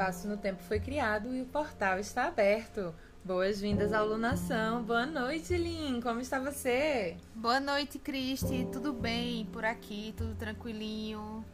[0.00, 2.94] espaço no tempo foi criado e o portal está aberto.
[3.22, 4.82] Boas-vindas à alunação.
[4.82, 6.00] Boa noite, Lin.
[6.00, 7.18] Como está você?
[7.34, 8.66] Boa noite, Cristi.
[8.72, 10.14] Tudo bem por aqui?
[10.16, 11.44] Tudo tranquilinho?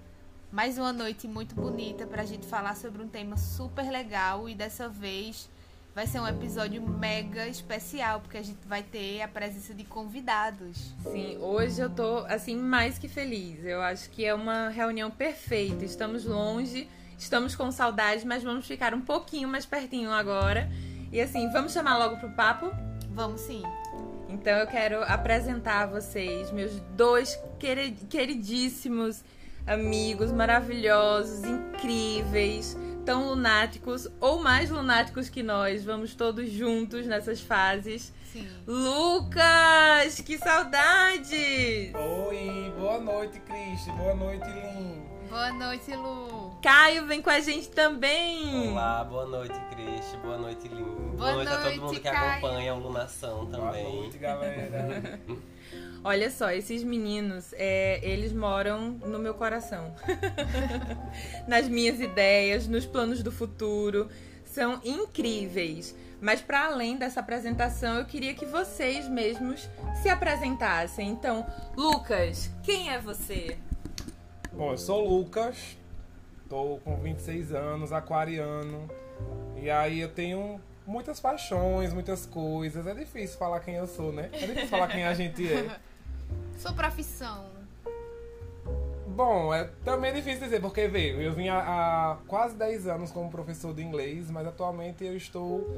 [0.53, 4.55] Mais uma noite muito bonita para a gente falar sobre um tema super legal e
[4.55, 5.51] dessa vez
[5.93, 10.95] vai ser um episódio mega especial porque a gente vai ter a presença de convidados.
[11.03, 13.65] Sim, hoje eu tô assim mais que feliz.
[13.65, 15.85] Eu acho que é uma reunião perfeita.
[15.85, 20.71] Estamos longe, estamos com saudade, mas vamos ficar um pouquinho mais pertinho agora.
[21.13, 22.71] E assim, vamos chamar logo pro papo?
[23.11, 23.63] Vamos sim.
[24.29, 27.39] Então eu quero apresentar a vocês meus dois
[28.09, 29.25] queridíssimos
[29.67, 35.85] amigos maravilhosos, incríveis, tão lunáticos ou mais lunáticos que nós.
[35.85, 38.13] Vamos todos juntos nessas fases.
[38.33, 38.47] Sim.
[38.67, 41.93] Lucas, que saudade!
[41.95, 43.87] Oi, boa noite, Cris.
[43.97, 45.16] Boa noite, Lin.
[45.29, 46.57] Boa noite, Lu.
[46.63, 48.71] Caio vem com a gente também.
[48.71, 50.15] Olá, boa noite, Cris.
[50.23, 50.85] Boa noite, Lin.
[50.85, 52.31] Boa, boa noite, noite, a todo mundo que Caio.
[52.31, 53.85] acompanha a Lunação também.
[53.85, 55.21] Boa noite, galera.
[56.05, 59.93] Olha só, esses meninos, é, eles moram no meu coração.
[61.49, 64.09] Nas minhas ideias, nos planos do futuro.
[64.45, 65.95] São incríveis.
[66.21, 69.69] Mas para além dessa apresentação, eu queria que vocês mesmos
[70.01, 71.09] se apresentassem.
[71.09, 73.59] Então, Lucas, quem é você?
[74.57, 75.77] Bom, eu sou o Lucas,
[76.49, 78.89] tô com 26 anos, aquariano.
[79.55, 82.87] E aí eu tenho muitas paixões, muitas coisas.
[82.87, 84.31] É difícil falar quem eu sou, né?
[84.33, 85.79] É difícil falar quem a gente é.
[86.57, 87.45] Sua profissão.
[89.07, 93.31] Bom, é também difícil dizer, porque veio, eu vim há, há quase 10 anos como
[93.31, 95.69] professor de inglês, mas atualmente eu estou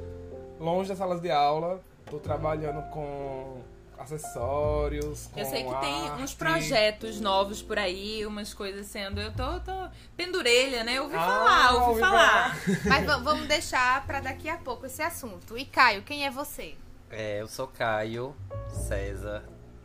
[0.60, 3.60] longe das salas de aula, estou trabalhando com
[3.98, 6.22] acessórios, com Eu sei que tem arte.
[6.22, 9.20] uns projetos novos por aí, umas coisas sendo.
[9.20, 10.94] Eu tô, tô pendurelha, né?
[10.94, 12.56] Eu ouvi Ah, falar, ouvi ouvi falar.
[12.86, 15.56] Mas va- vamos deixar para daqui a pouco esse assunto.
[15.58, 16.74] E Caio, quem é você?
[17.10, 18.34] É, eu sou Caio
[18.70, 19.42] César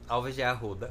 [0.07, 0.89] Alves de Arruda.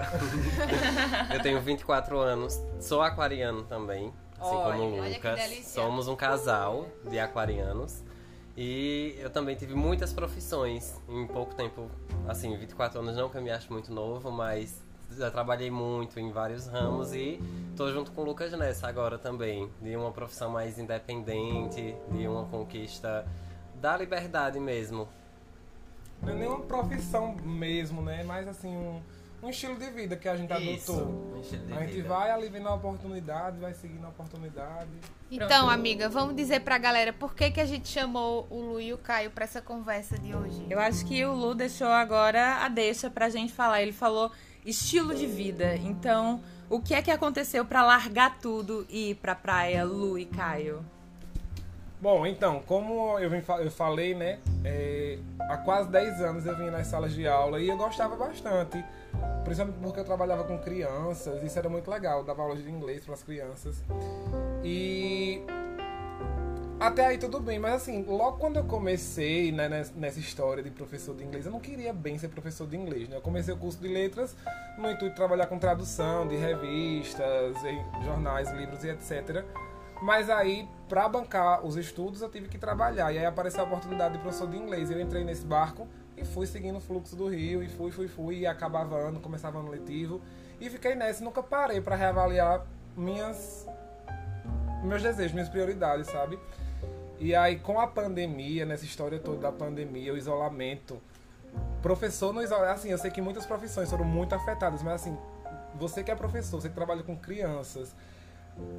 [1.32, 5.40] eu tenho 24 anos, sou aquariano também, assim Olha, como o olha que Lucas.
[5.40, 5.82] delícia.
[5.82, 8.02] Somos um casal de aquarianos.
[8.56, 11.90] E eu também tive muitas profissões em pouco tempo.
[12.28, 14.82] Assim, 24 anos não que eu me acho muito novo, mas
[15.16, 17.40] já trabalhei muito em vários ramos e
[17.76, 19.70] tô junto com o Lucas nessa agora também.
[19.80, 23.26] De uma profissão mais independente, de uma conquista
[23.80, 25.08] da liberdade mesmo.
[26.22, 28.22] Não é nenhuma profissão mesmo, né?
[28.22, 29.02] Mas assim, um,
[29.42, 31.34] um estilo de vida que a gente Isso, adotou.
[31.36, 32.08] um estilo de A gente vida.
[32.08, 34.88] vai ali vendo a oportunidade, vai seguindo a oportunidade.
[35.30, 38.92] Então, amiga, vamos dizer pra galera por que, que a gente chamou o Lu e
[38.92, 40.64] o Caio pra essa conversa de hoje.
[40.70, 43.82] Eu acho que o Lu deixou agora a deixa pra gente falar.
[43.82, 44.30] Ele falou
[44.64, 45.74] estilo de vida.
[45.76, 50.24] Então, o que é que aconteceu pra largar tudo e ir pra praia, Lu e
[50.26, 50.84] Caio?
[52.02, 54.40] Bom, então, como eu, vim eu falei, né?
[54.64, 58.84] é, há quase 10 anos eu vinha nas salas de aula e eu gostava bastante.
[59.44, 63.04] Principalmente porque eu trabalhava com crianças, isso era muito legal, eu dava aula de inglês
[63.04, 63.84] para as crianças.
[64.64, 65.42] E
[66.80, 70.70] até aí tudo bem, mas assim, logo quando eu comecei né, nes- nessa história de
[70.70, 73.14] professor de inglês, eu não queria bem ser professor de inglês, né?
[73.18, 74.34] Eu comecei o curso de letras
[74.76, 77.54] no intuito de trabalhar com tradução de revistas,
[78.04, 79.44] jornais, livros e etc.
[80.02, 83.12] Mas aí, pra bancar os estudos, eu tive que trabalhar.
[83.12, 84.90] E aí apareceu a oportunidade de professor de inglês.
[84.90, 85.86] Eu entrei nesse barco
[86.16, 89.60] e fui seguindo o fluxo do rio, e fui, fui, fui, e acabava ano, começava
[89.60, 90.20] ano letivo.
[90.60, 93.64] E fiquei nessa nunca parei pra reavaliar minhas
[94.82, 96.36] meus desejos, minhas prioridades, sabe?
[97.20, 101.00] E aí, com a pandemia, nessa história toda da pandemia, o isolamento,
[101.80, 105.16] professor no isolamento, assim, eu sei que muitas profissões foram muito afetadas, mas assim,
[105.76, 107.94] você que é professor, você que trabalha com crianças,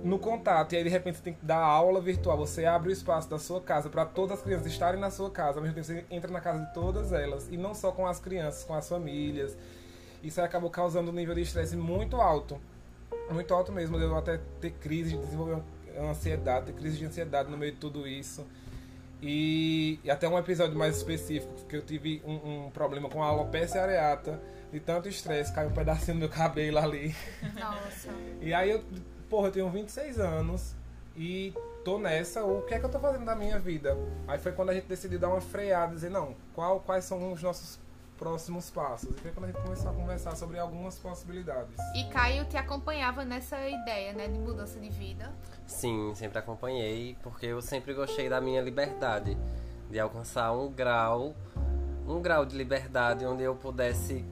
[0.04, 2.92] no contato, e aí de repente você tem que dar aula virtual, você abre o
[2.92, 5.88] espaço da sua casa para todas as crianças estarem na sua casa, ao mesmo tempo
[5.88, 8.88] você entra na casa de todas elas, e não só com as crianças, com as
[8.88, 9.58] famílias.
[10.22, 12.60] Isso acabou causando um nível de estresse muito alto.
[13.30, 15.62] Muito alto mesmo, eu até ter crise, desenvolver
[16.00, 18.46] ansiedade, ter crise de ansiedade no meio de tudo isso.
[19.22, 23.28] E, e até um episódio mais específico, que eu tive um, um problema com a
[23.28, 24.40] alopecia areata,
[24.72, 27.16] de tanto estresse, caiu um pedacinho do meu cabelo ali.
[27.54, 28.10] Nossa.
[28.42, 28.84] E aí eu,
[29.34, 30.76] porra, eu tenho 26 anos
[31.18, 33.98] e tô nessa, o que é que eu tô fazendo da minha vida?
[34.28, 37.42] Aí foi quando a gente decidiu dar uma freada, dizer, não, qual, quais são os
[37.42, 37.80] nossos
[38.16, 39.10] próximos passos?
[39.10, 41.74] E foi quando a gente começou a conversar sobre algumas possibilidades.
[41.96, 45.34] E Caio te acompanhava nessa ideia, né, de mudança de vida.
[45.66, 49.36] Sim, sempre acompanhei, porque eu sempre gostei da minha liberdade,
[49.90, 51.34] de alcançar um grau,
[52.08, 54.24] um grau de liberdade onde eu pudesse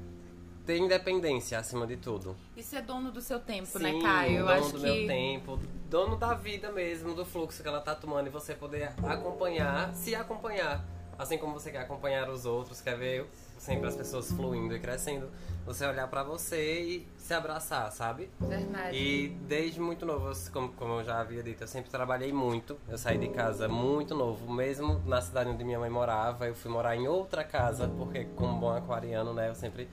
[0.65, 2.35] ter independência acima de tudo.
[2.55, 4.39] E ser dono do seu tempo, Sim, né, Caio?
[4.39, 4.83] Eu dono acho do que.
[4.83, 5.59] meu tempo,
[5.89, 10.15] dono da vida mesmo, do fluxo que ela tá tomando e você poder acompanhar, se
[10.15, 10.83] acompanhar.
[11.17, 13.27] Assim como você quer acompanhar os outros, quer ver
[13.61, 15.29] sempre as pessoas fluindo e crescendo,
[15.63, 18.27] você olhar pra você e se abraçar, sabe?
[18.39, 18.97] Verdade.
[18.97, 22.75] E desde muito novo, como, como eu já havia dito, eu sempre trabalhei muito.
[22.89, 26.47] Eu saí de casa muito novo, mesmo na cidade onde minha mãe morava.
[26.47, 29.87] Eu fui morar em outra casa, porque como bom aquariano, né, eu sempre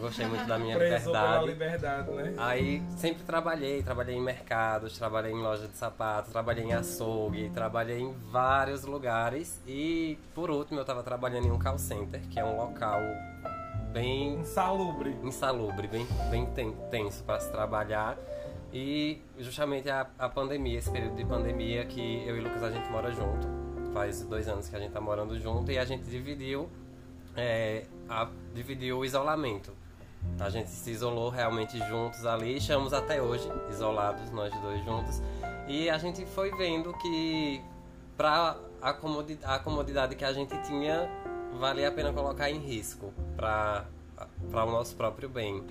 [0.00, 1.46] gostei muito da minha pela liberdade.
[1.46, 2.34] liberdade, né?
[2.38, 8.00] Aí sempre trabalhei, trabalhei em mercados, trabalhei em loja de sapatos, trabalhei em açougue, trabalhei
[8.00, 12.44] em vários lugares e por último eu tava trabalhando em um call center, que é
[12.44, 13.00] um local
[13.92, 15.16] bem Insalubre.
[15.22, 18.16] insalubre, bem, bem ten- tenso para se trabalhar.
[18.72, 22.88] E justamente a, a pandemia, esse período de pandemia que eu e Lucas a gente
[22.88, 23.48] mora junto.
[23.92, 26.68] Faz dois anos que a gente tá morando junto e a gente dividiu,
[27.36, 29.72] é, a- dividiu o isolamento.
[30.38, 35.22] A gente se isolou realmente juntos ali, estamos até hoje isolados, nós dois juntos.
[35.68, 37.62] E a gente foi vendo que
[38.16, 41.08] para a, comodi a comodidade que a gente tinha,
[41.58, 43.86] valia a pena colocar em risco para
[44.52, 45.62] o nosso próprio bem.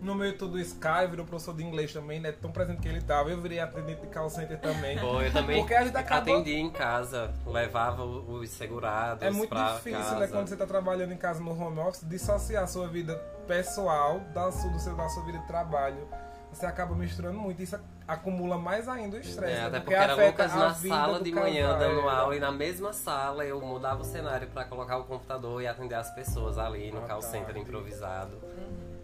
[0.00, 2.32] No meio de tudo isso, Caio virou professor de inglês também, né?
[2.32, 3.28] Tão presente que ele tava.
[3.30, 4.98] Eu virei atendente de call center também.
[4.98, 9.30] Pô, eu também Porque a gente acabou- atendia em casa, levava o- os segurados É
[9.30, 10.18] muito difícil, casa.
[10.18, 13.14] né, quando você tá trabalhando em casa no home office, dissociar a sua vida
[13.46, 16.08] pessoal da sua, do seu, da sua vida de trabalho.
[16.50, 17.62] Você acaba misturando muito.
[17.62, 19.52] Isso acumula mais ainda o estresse.
[19.52, 19.66] É, né?
[19.66, 22.10] até porque era afeta Lucas na sala de casal, manhã dando é.
[22.12, 25.94] aula e na mesma sala eu mudava o cenário pra colocar o computador e atender
[25.94, 27.26] as pessoas ali no Ah, call tá.
[27.28, 28.36] center improvisado.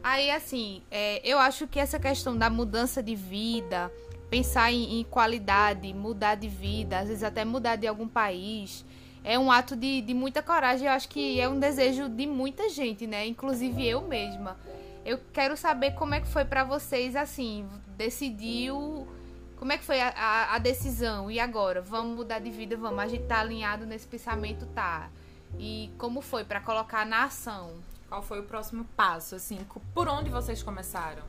[0.08, 3.91] Aí, assim, é, eu acho que essa questão da mudança de vida,
[4.31, 8.85] pensar em, em qualidade, mudar de vida, às vezes até mudar de algum país,
[9.25, 10.87] é um ato de, de muita coragem.
[10.87, 13.26] Eu acho que é um desejo de muita gente, né?
[13.26, 14.56] Inclusive eu mesma.
[15.05, 19.09] Eu quero saber como é que foi pra vocês, assim, decidiu.
[19.56, 21.29] Como é que foi a, a- a decisão?
[21.29, 21.81] E agora?
[21.82, 22.76] Vamos mudar de vida?
[22.76, 23.00] Vamos.
[23.00, 24.67] A gente tá alinhado nesse pensamento?
[24.67, 25.11] Tá.
[25.59, 27.73] E como foi pra colocar na ação?
[28.08, 29.58] Qual foi o próximo passo, assim?
[29.93, 31.23] Por onde vocês começaram?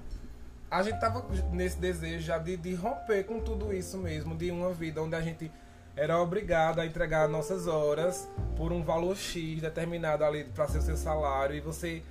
[0.70, 4.74] A gente tava nesse desejo já de, de romper com tudo isso mesmo, de uma
[4.74, 5.52] vida onde a gente
[5.96, 10.82] era obrigado a entregar nossas horas por um valor X determinado ali para ser o
[10.82, 12.04] seu salário e você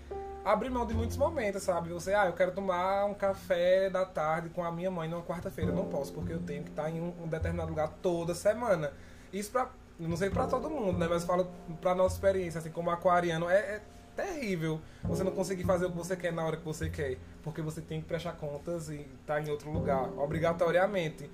[0.45, 1.91] abrir mão de muitos momentos, sabe?
[1.91, 5.71] Você, ah, eu quero tomar um café da tarde com a minha mãe numa quarta-feira.
[5.71, 8.93] Não posso, porque eu tenho que estar em um, determinado lugar toda semana.
[9.33, 11.07] Isso pra, não sei pra todo mundo, né?
[11.09, 11.49] Mas falo
[11.81, 13.83] pra nossa experiência, assim, como aquariano, é, é
[14.17, 17.19] terrível você não conseguir fazer o que você quer na hora que você quer.
[17.43, 21.31] Porque você tem que prestar contas e estar em outro lugar, obrigatoriamente.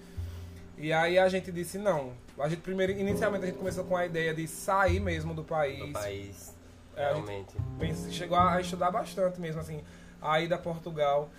[0.77, 2.13] E aí a gente disse, não.
[2.39, 5.79] A gente primeiro, inicialmente a gente começou com a ideia de sair mesmo do país.
[5.79, 6.55] No país,
[6.97, 7.55] É, a realmente.
[8.11, 9.83] Chegou a estudar bastante mesmo, assim.
[10.21, 11.31] A ida a Portugal,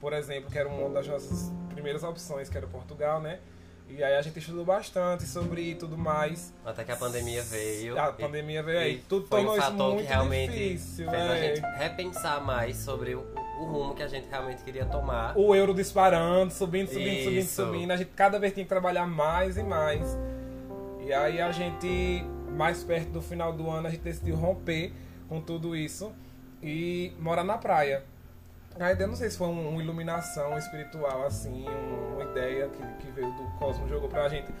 [0.00, 3.40] por exemplo, que era uma das nossas primeiras opções, que era Portugal, né?
[3.94, 6.54] E aí a gente estudou bastante sobre tudo mais.
[6.64, 7.98] Até que a pandemia veio.
[7.98, 9.02] A pandemia veio aí.
[9.06, 11.54] Tudo foi tornou um fator muito que realmente difícil, fez a é.
[11.54, 13.20] gente repensar mais sobre o,
[13.60, 15.36] o rumo que a gente realmente queria tomar.
[15.36, 17.66] O euro disparando, subindo, subindo, subindo, Isso.
[17.66, 17.90] subindo.
[17.90, 20.16] A gente cada vez tinha que trabalhar mais e mais.
[21.04, 22.24] E aí a gente,
[22.56, 24.90] mais perto do final do ano, a gente decidiu romper
[25.28, 26.10] com tudo isso
[26.62, 28.04] e morar na praia.
[28.80, 32.82] A ideia, não sei se foi um- uma iluminação espiritual, assim, um- uma ideia que,
[33.04, 34.52] que veio do cosmos, jogou pra gente.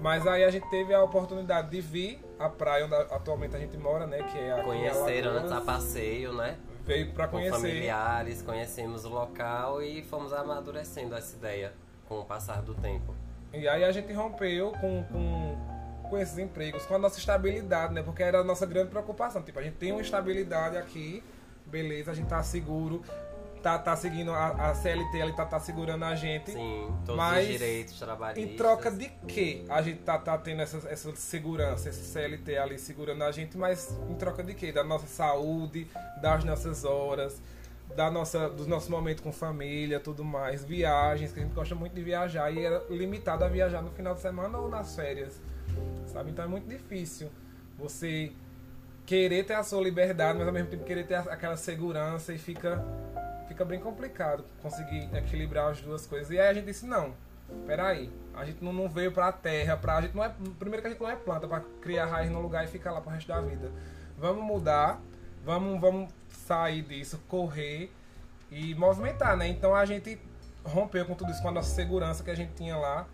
[0.00, 3.76] Mas aí a gente teve a oportunidade de vir à praia onde atualmente a gente
[3.76, 4.22] mora, né?
[4.22, 6.56] Que é em Conheceram antes a passeio, né?
[6.86, 7.52] Veio pra Com conhecer.
[7.58, 11.72] familiares, conhecemos o local e fomos amadurecendo essa ideia
[12.08, 13.14] com o passar do tempo.
[13.52, 18.02] E aí a gente rompeu com, com, com esses empregos, com a nossa estabilidade, né?
[18.02, 19.42] Porque era a nossa grande preocupação.
[19.42, 21.22] Tipo, a gente tem uma estabilidade aqui,
[21.66, 23.02] beleza, a gente tá seguro,
[23.62, 26.52] tá, tá seguindo a, a CLT, ali tá, tá segurando a gente.
[26.52, 28.52] Sim, todos Mas, os direitos trabalhistas.
[28.52, 32.78] Em troca de que a gente tá, tá tendo essa, essa segurança, esse CLT ali
[32.78, 34.72] segurando a gente, mas em troca de quê?
[34.72, 35.86] Da nossa saúde,
[36.20, 37.40] das nossas horas,
[37.94, 41.94] da nossa, dos nossos momentos com família, tudo mais, viagens, que a gente gosta muito
[41.94, 45.40] de viajar e era limitado a viajar no final de semana ou nas férias,
[46.06, 46.30] sabe?
[46.30, 47.30] Então é muito difícil
[47.78, 48.32] você
[49.06, 52.84] querer ter a sua liberdade, mas ao mesmo tempo querer ter aquela segurança e fica
[53.50, 56.30] fica bem complicado conseguir equilibrar as duas coisas.
[56.30, 57.12] E aí a gente disse, não,
[57.66, 60.86] peraí, a gente não, não veio pra terra, pra, a gente não é, primeiro que
[60.86, 63.26] a gente não é planta pra criar raiz no lugar e ficar lá pro resto
[63.26, 63.72] da vida.
[64.16, 65.00] Vamos mudar,
[65.44, 67.92] vamos, vamos sair disso, correr
[68.52, 69.48] e movimentar, né?
[69.48, 70.16] Então a gente
[70.64, 73.04] rompeu com tudo isso, com a nossa segurança que a gente tinha lá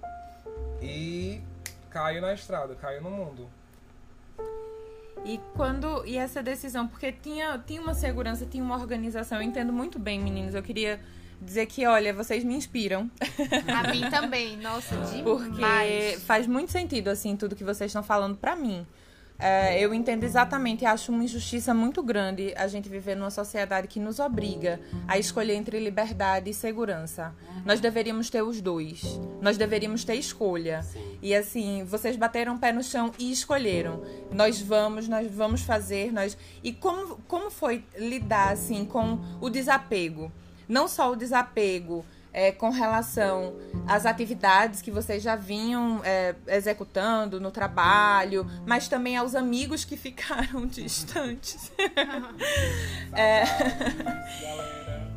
[0.83, 1.43] e
[1.89, 3.49] caiu na estrada, caiu no mundo.
[5.25, 9.39] E quando e essa decisão, porque tinha, tinha uma segurança, tinha uma organização.
[9.39, 10.55] Eu entendo muito bem, meninos.
[10.55, 11.01] Eu queria
[11.41, 13.11] dizer que, olha, vocês me inspiram.
[13.69, 16.15] A mim também, nossa, demais.
[16.15, 18.87] Porque faz muito sentido, assim, tudo que vocês estão falando pra mim.
[19.39, 23.87] É, eu entendo exatamente e acho uma injustiça muito grande a gente viver numa sociedade
[23.87, 27.35] que nos obriga a escolher entre liberdade e segurança.
[27.65, 29.03] Nós deveríamos ter os dois.
[29.41, 30.85] Nós deveríamos ter escolha.
[31.21, 34.03] E assim, vocês bateram o pé no chão e escolheram.
[34.33, 36.37] Nós vamos, nós vamos fazer, nós.
[36.65, 40.33] E como, como foi lidar assim com o desapego?
[40.69, 42.05] Não só o desapego
[42.37, 43.57] é, com relação
[43.89, 49.97] às atividades que vocês já vinham é, executando no trabalho, mas também aos amigos que
[49.97, 51.73] ficaram distantes.
[53.15, 53.45] É.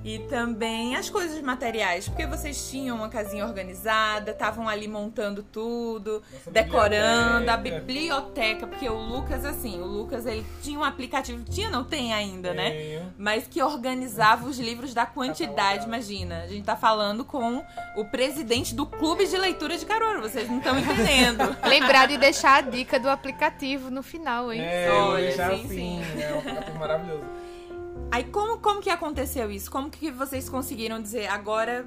[0.10, 6.24] e também as coisas materiais, porque vocês tinham uma casinha organizada, estavam ali montando tudo,
[6.34, 7.86] Nossa decorando a biblioteca.
[7.86, 12.56] biblioteca, porque o Lucas, assim, o Lucas ele tinha um aplicativo, tinha, não tem ainda,
[12.56, 13.08] né?
[13.20, 15.50] Mas que organizava os livros da quantidade.
[15.50, 15.88] Catalogava.
[15.90, 17.64] Imagina, a gente tá falando com
[17.96, 21.56] o presidente do Clube de Leitura de Caruaru, vocês não estão entendendo.
[21.68, 24.62] Lembrar de deixar a dica do aplicativo no final, hein?
[24.62, 25.68] É, eu vou Olha, deixar sim, assim.
[25.68, 26.22] sim.
[26.22, 27.49] É um aplicativo maravilhoso.
[28.12, 29.70] Aí como, como que aconteceu isso?
[29.70, 31.86] Como que vocês conseguiram dizer agora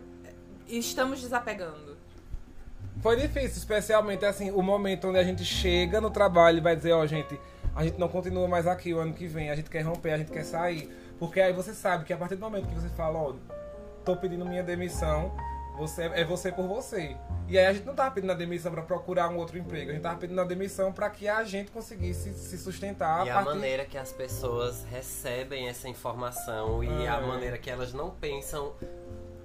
[0.68, 1.96] estamos desapegando?
[3.00, 6.92] Foi difícil, especialmente assim, o momento onde a gente chega no trabalho e vai dizer,
[6.92, 7.38] ó, gente,
[7.74, 10.18] a gente não continua mais aqui o ano que vem, a gente quer romper, a
[10.18, 10.88] gente quer sair.
[11.18, 13.34] Porque aí você sabe que a partir do momento que você fala, ó,
[14.04, 15.34] tô pedindo minha demissão,
[15.76, 17.16] você é você por você.
[17.48, 19.92] E aí a gente não tava pedindo a demissão pra procurar um outro emprego, a
[19.94, 23.48] gente tava pedindo a demissão pra que a gente conseguisse se sustentar E a partir-
[23.50, 27.20] maneira que as pessoas recebem essa informação e a É.
[27.26, 28.72] maneira que elas não pensam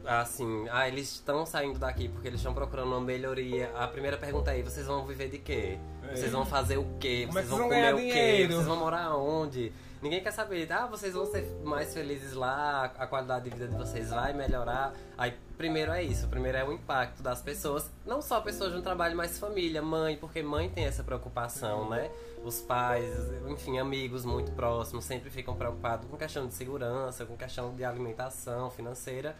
[0.08, 3.72] assim, ah, eles estão saindo daqui porque eles estão procurando uma melhoria.
[3.76, 5.78] A primeira pergunta é: vocês vão viver de quê?
[6.10, 6.16] É.
[6.16, 7.26] Vocês vão fazer o quê?
[7.28, 8.04] Como é Vocês vão comer o quê?
[8.04, 8.54] dinheiro?
[8.54, 9.72] Vocês vão morar onde?
[10.02, 13.76] Ninguém quer saber, ah, vocês vão ser mais felizes lá, a qualidade de vida de
[13.76, 14.94] vocês vai melhorar.
[15.18, 18.82] Aí, primeiro é isso, primeiro é o impacto das pessoas, não só pessoas de um
[18.84, 22.12] trabalho, mas família, mãe, porque mãe tem essa preocupação, né?
[22.44, 23.12] Os pais,
[23.48, 28.70] enfim, amigos muito próximos sempre ficam preocupados com questão de segurança, com questão de alimentação
[28.70, 29.36] financeira.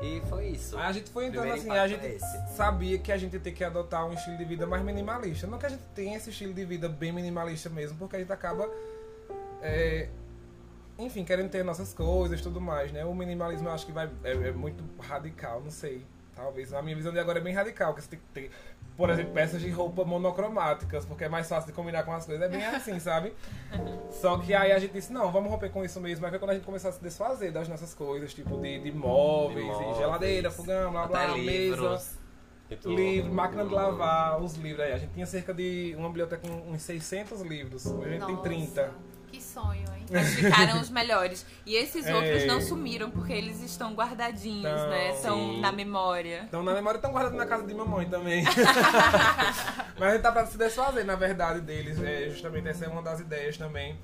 [0.00, 0.78] E foi isso.
[0.78, 2.18] A gente foi entrando assim, a gente é
[2.56, 5.46] sabia que a gente ia ter que adotar um estilo de vida mais minimalista.
[5.46, 8.32] Não que a gente tenha esse estilo de vida bem minimalista mesmo, porque a gente
[8.32, 8.68] acaba,
[9.60, 10.08] é,
[10.98, 13.04] enfim, querendo ter nossas coisas e tudo mais, né?
[13.04, 16.02] O minimalismo eu acho que vai, é, é muito radical, não sei.
[16.34, 16.72] Talvez.
[16.72, 18.50] A minha visão de agora é bem radical, que você tem que ter,
[19.00, 22.44] por exemplo, peças de roupa monocromáticas, porque é mais fácil de combinar com as coisas.
[22.44, 23.32] É bem assim, sabe?
[24.12, 26.26] Só que aí a gente disse, não, vamos romper com isso mesmo.
[26.26, 28.92] Aí foi quando a gente começou a se desfazer das nossas coisas, tipo de, de
[28.92, 31.98] móveis, De e móveis, geladeira, fogão, blá blá, mesa,
[32.84, 34.92] livro, máquina de lavar, os livros aí.
[34.92, 37.86] A gente tinha cerca de uma biblioteca com uns 600 livros.
[37.86, 38.92] Hoje a gente tem 30.
[39.30, 40.04] Que sonho, hein?
[40.10, 41.46] Mas ficaram os melhores.
[41.64, 42.14] E esses É.
[42.14, 45.12] outros não sumiram porque eles estão guardadinhos, né?
[45.14, 46.42] Estão na memória.
[46.48, 48.42] Então na memória estão guardados na casa de mamãe também.
[49.98, 52.02] Mas a gente tá pra se desfazer, na verdade, deles.
[52.02, 53.98] É, justamente essa é uma das ideias também.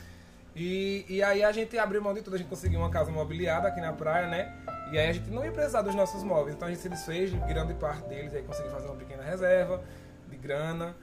[0.54, 3.68] E, e aí a gente abriu mão de tudo, a gente conseguiu uma casa mobiliada
[3.68, 4.54] aqui na praia, né?
[4.90, 7.30] E aí a gente não ia precisar dos nossos móveis, então a gente se desfez
[7.30, 9.82] de grande parte deles, aí conseguiu fazer uma pequena reserva
[10.30, 10.96] de grana.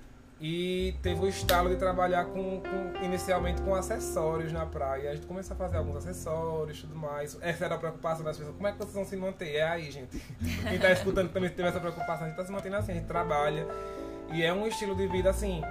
[0.45, 5.11] E teve o estalo de trabalhar com, com- inicialmente com acessórios na praia.
[5.11, 7.37] A gente começou a fazer alguns acessórios e tudo mais.
[7.39, 8.53] Essa era a preocupação das pessoas.
[8.53, 9.55] Como é que vocês vão se manter?
[9.55, 10.21] É aí, gente.
[10.67, 12.25] Quem tá escutando também teve essa preocupação.
[12.25, 13.65] A gente tá se mantendo assim, a gente trabalha.
[14.33, 15.61] E é um estilo de vida, assim,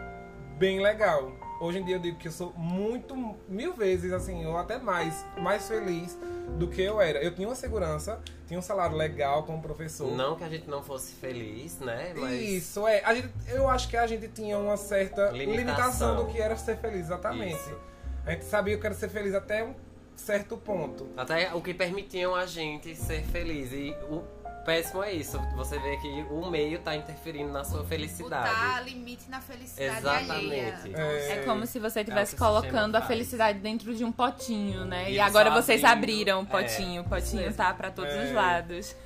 [0.59, 1.31] bem legal.
[1.61, 3.15] Hoje em dia eu digo que eu sou muito,
[3.47, 6.19] mil vezes, assim, ou até mais, mais feliz
[6.59, 7.23] do que eu era.
[7.23, 8.21] Eu tinha uma segurança,
[8.53, 10.11] tinha um salário legal como professor.
[10.13, 12.13] Não que a gente não fosse feliz, né?
[12.15, 13.03] Mas Isso, é.
[13.03, 16.17] A gente, eu acho que a gente tinha uma certa limitação, Limitação.
[16.17, 17.55] do que era ser feliz, exatamente.
[17.55, 17.81] Isso.
[18.27, 19.75] A gente sabia que era ser feliz até um
[20.15, 21.09] certo ponto.
[21.17, 23.73] Até o que permitiam a gente ser feliz.
[23.73, 24.23] E o
[24.65, 25.39] péssimo é isso.
[25.57, 28.49] Você vê que o meio tá interferindo na sua felicidade.
[28.49, 30.31] Botar limite na felicidade Exatamente.
[30.33, 30.81] alheia.
[30.95, 31.33] É.
[31.39, 35.11] É como se você É estivesse sistema colocando a felicidade dentro de um potinho, né?
[35.11, 37.03] E E, agora vocês abriram o É, potinho.
[37.03, 38.25] o potinho tá pra todos É.
[38.25, 38.97] os lados.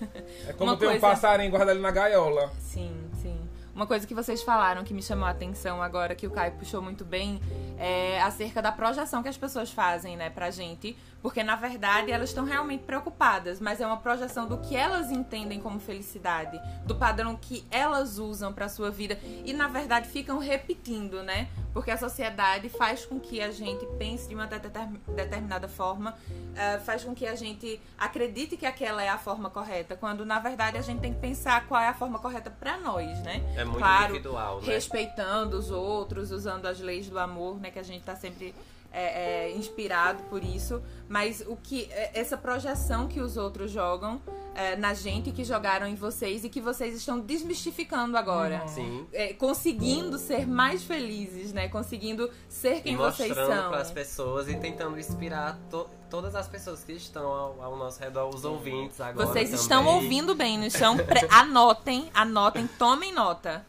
[0.46, 2.52] É como Uma ter um coisa- passarinho guardado ali na gaiola.
[2.60, 3.40] Sim, sim.
[3.75, 6.80] Uma coisa que vocês falaram que me chamou a atenção agora, que o Caio puxou
[6.80, 7.38] muito bem,
[7.78, 10.96] é acerca da projeção que as pessoas fazem, né, pra gente.
[11.26, 15.61] Porque, na verdade, elas estão realmente preocupadas, mas é uma projeção do que elas entendem
[15.61, 19.18] como felicidade, do padrão que elas usam pra sua vida.
[19.45, 21.49] E, na verdade, ficam repetindo, né?
[21.73, 26.14] Porque a sociedade faz com que a gente pense de uma deter- determinada forma,
[26.54, 30.38] eh, faz com que a gente acredite que aquela é a forma correta, quando na
[30.38, 33.42] verdade a gente tem que pensar qual é a forma correta pra nós, né?
[33.56, 34.66] É muito claro, individual, né?
[34.66, 38.54] respeitando os outros, usando as leis do amor, né, que a gente tá sempre
[38.93, 44.21] é, é, inspirado por isso, mas o que é, essa projeção que os outros jogam
[44.55, 48.62] é, na gente, que jogaram em vocês e que vocês estão desmistificando agora.
[48.62, 48.69] Uhum.
[48.69, 49.07] Sim.
[49.12, 51.69] É, conseguindo ser mais felizes, né?
[51.69, 53.71] Conseguindo ser quem e vocês mostrando são.
[53.71, 58.00] para as pessoas e tentando inspirar to- todas as pessoas que estão ao, ao nosso
[58.00, 59.26] redor, os ouvintes agora.
[59.26, 59.60] Vocês também.
[59.62, 60.96] estão ouvindo bem, não estão?
[61.04, 63.64] Pre- Anotem, anotem, tomem nota.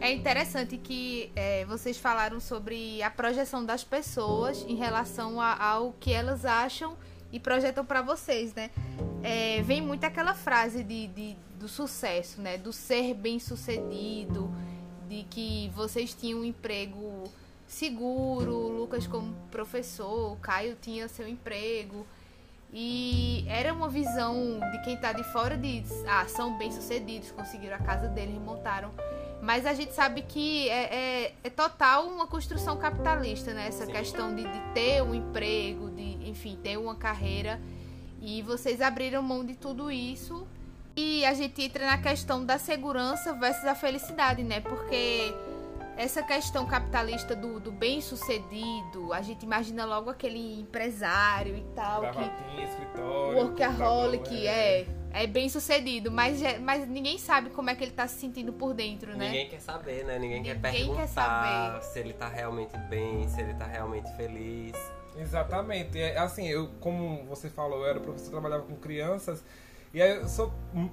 [0.00, 5.92] É interessante que é, vocês falaram sobre a projeção das pessoas em relação a- ao
[6.00, 6.96] que elas acham
[7.32, 8.70] e projetam pra vocês, né?
[9.22, 12.56] É, vem muito aquela frase de, de- do sucesso, né?
[12.58, 14.50] Do ser bem sucedido,
[15.08, 17.24] de que vocês tinham um emprego
[17.66, 22.06] seguro, o Lucas como professor, o Caio tinha seu emprego.
[22.72, 27.76] E era uma visão de quem tá de fora de ah, são bem sucedidos, conseguiram
[27.76, 28.90] a casa deles, montaram.
[29.40, 33.68] Mas a gente sabe que é, é, é total uma construção capitalista, né?
[33.68, 33.92] Essa Sim.
[33.92, 37.60] questão de, de ter um emprego, de, enfim, ter uma carreira.
[38.20, 40.46] E vocês abriram mão de tudo isso.
[40.96, 44.60] E a gente entra na questão da segurança versus a felicidade, né?
[44.60, 45.34] Porque
[45.96, 52.62] essa questão capitalista do, do bem-sucedido, a gente imagina logo aquele empresário e tal, que
[52.62, 53.36] escritório.
[53.38, 58.06] workaholic é, é bem sucedido, mas, é- mas ninguém sabe como é que ele tá
[58.08, 59.26] se sentindo por dentro, né?
[59.26, 60.18] Ninguém quer saber, né?
[60.18, 61.82] Ninguém, quer Ninguém quer perguntar saber.
[61.84, 64.76] se ele tá realmente bem, se ele tá realmente feliz.
[65.16, 66.00] Exatamente.
[66.00, 69.44] É, assim, eu, como você falou, eu era professor, trabalhava com crianças.
[69.92, 70.52] E aí eu sou,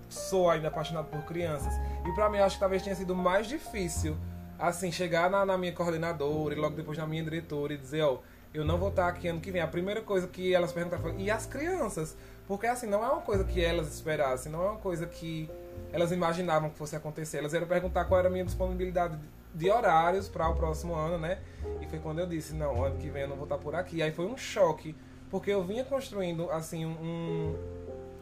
[0.10, 1.74] sou ainda apaixonado por crianças.
[2.08, 4.15] E pra mim, eu acho que talvez tenha sido mais difícil,
[4.62, 8.20] assim, chegar na, na minha coordenadora e logo depois na minha diretora e dizer, ó,
[8.53, 9.62] eu não vou estar aqui ano que vem.
[9.62, 12.15] A primeira coisa que elas perguntaram foi, e as crianças?
[12.48, 15.50] Porque, assim, não é uma coisa que elas esperassem, não é uma coisa que
[15.91, 17.38] elas imaginavam que fosse acontecer.
[17.39, 19.18] Elas iam perguntar qual era a minha disponibilidade
[19.53, 21.39] de horários para o próximo ano, né?
[21.82, 24.01] E foi quando eu disse, não, ano que vem eu não vou estar por aqui.
[24.01, 24.96] Aí foi um choque,
[25.30, 27.56] porque eu vinha construindo, assim, um,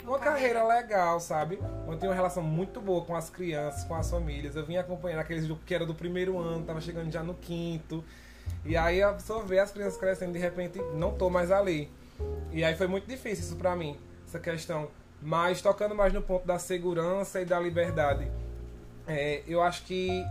[0.05, 1.59] uma carreira legal, sabe?
[1.87, 4.55] Eu tinha uma relação muito boa com as crianças, com as famílias.
[4.55, 8.03] Eu vinha acompanhando aqueles do- que era do primeiro ano, tava chegando já no quinto.
[8.65, 11.91] E aí a pessoa vê as crianças crescendo, de repente, não tô mais ali.
[12.51, 14.87] E aí foi muito difícil isso pra mim, essa questão.
[15.21, 18.29] Mas tocando mais no ponto da segurança e da liberdade.
[19.07, 20.23] é, eu acho que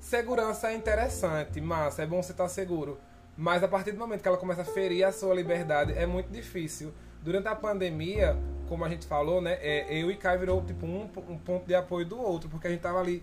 [0.00, 2.98] segurança é interessante, massa, é bom você estar seguro.
[3.36, 6.28] Mas a partir do momento que ela começa a ferir a sua liberdade, é muito
[6.32, 6.92] difícil.
[7.22, 8.36] Durante a pandemia,
[8.68, 9.58] como a gente falou, né?
[9.60, 12.70] é, eu e Kai virou tipo um, um ponto de apoio do outro, porque a
[12.70, 13.22] gente tava ali.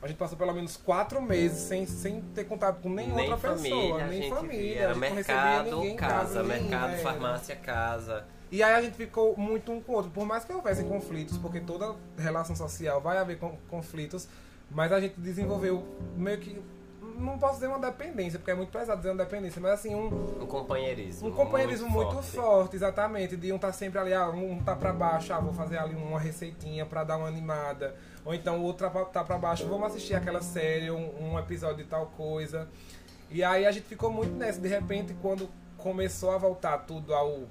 [0.00, 3.48] A gente passou pelo menos quatro meses sem, sem ter contato com nenhuma nem outra
[3.56, 4.80] família, pessoa, nem família.
[4.80, 6.96] Era mercado, casa, nem- mercado, é.
[6.98, 8.24] farmácia, casa.
[8.50, 10.10] E aí a gente ficou muito um com o outro.
[10.12, 14.28] Por mais que houvessem conflitos, porque toda relação social vai haver con- conflitos,
[14.70, 15.84] mas a gente desenvolveu
[16.16, 16.62] meio que.
[17.00, 20.06] Não posso dizer uma dependência, porque é muito pesado dizer uma dependência, mas assim, um,
[20.42, 21.28] Um companheirismo.
[21.28, 22.30] um companheirismo muito, forte.
[22.30, 23.36] forte, exatamente.
[23.36, 26.18] De um tá sempre ali, ah, um tá pra baixo, ah, vou fazer ali uma
[26.18, 27.94] receitinha pra dar uma animada.
[28.24, 31.38] Ou então o outro tá pra- tá pra baixo, vamos assistir aquela série, um, um
[31.38, 32.68] episódio de tal coisa.
[33.30, 34.60] E aí a gente ficou muito nessa.
[34.60, 37.42] De repente, quando começou a voltar tudo ao,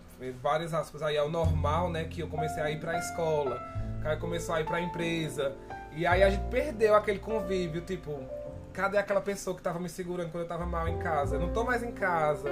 [0.42, 2.06] várias aspas aí, ao normal, né?
[2.06, 3.62] Que eu comecei a ir pra escola,
[4.04, 5.54] Caio começou a ir pra empresa.
[5.96, 8.20] E aí a gente perdeu aquele convívio, tipo,
[8.78, 11.36] cadê aquela pessoa que tava me segurando quando eu tava mal em casa?
[11.36, 12.50] Eu não tô mais em casa.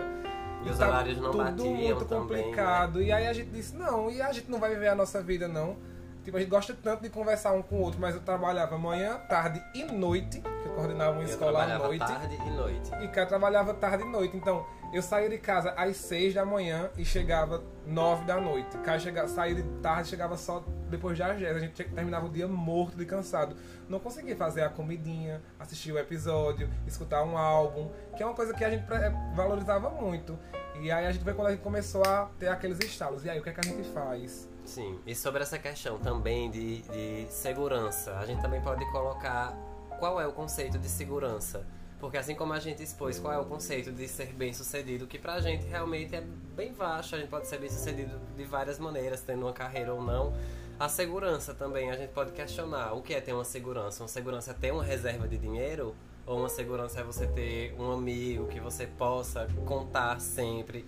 [0.64, 2.44] E os tá horários não tudo batiam muito também, né?
[2.44, 3.02] complicado.
[3.02, 5.48] E aí a gente disse, não, e a gente não vai viver a nossa vida,
[5.48, 5.78] não.
[6.24, 9.20] Tipo, a gente gosta tanto de conversar um com o outro, mas eu trabalhava manhã,
[9.30, 12.00] tarde e noite, que eu coordenava uma Eu escola à trabalhava noite.
[12.00, 12.92] tarde e noite.
[13.04, 14.36] E Caio trabalhava tarde e noite.
[14.36, 18.78] Então, eu saía de casa às 6 da manhã e chegava 9 da noite.
[18.80, 21.56] Caio chegava, saía de tarde chegava só depois das 10.
[21.56, 23.56] A gente terminava o dia morto de cansado.
[23.88, 28.54] Não conseguia fazer a comidinha, assistir o episódio, escutar um álbum, que é uma coisa
[28.54, 30.38] que a gente pre- valorizava muito.
[30.82, 33.24] E aí a gente foi quando a gente começou a ter aqueles estalos.
[33.24, 34.50] E aí, o que é que a gente faz?
[34.66, 39.54] Sim, e sobre essa questão também de, de segurança, a gente também pode colocar
[40.00, 41.66] qual é o conceito de segurança.
[42.00, 45.18] Porque assim como a gente expôs qual é o conceito de ser bem sucedido, que
[45.18, 46.22] pra gente realmente é
[46.56, 50.04] bem vasto, a gente pode ser bem sucedido de várias maneiras, tendo uma carreira ou
[50.04, 50.34] não.
[50.78, 54.04] A segurança também, a gente pode questionar o que é ter uma segurança.
[54.04, 55.96] Uma segurança é ter uma reserva de dinheiro?
[56.28, 60.86] Ou uma segurança é você ter um amigo que você possa contar sempre?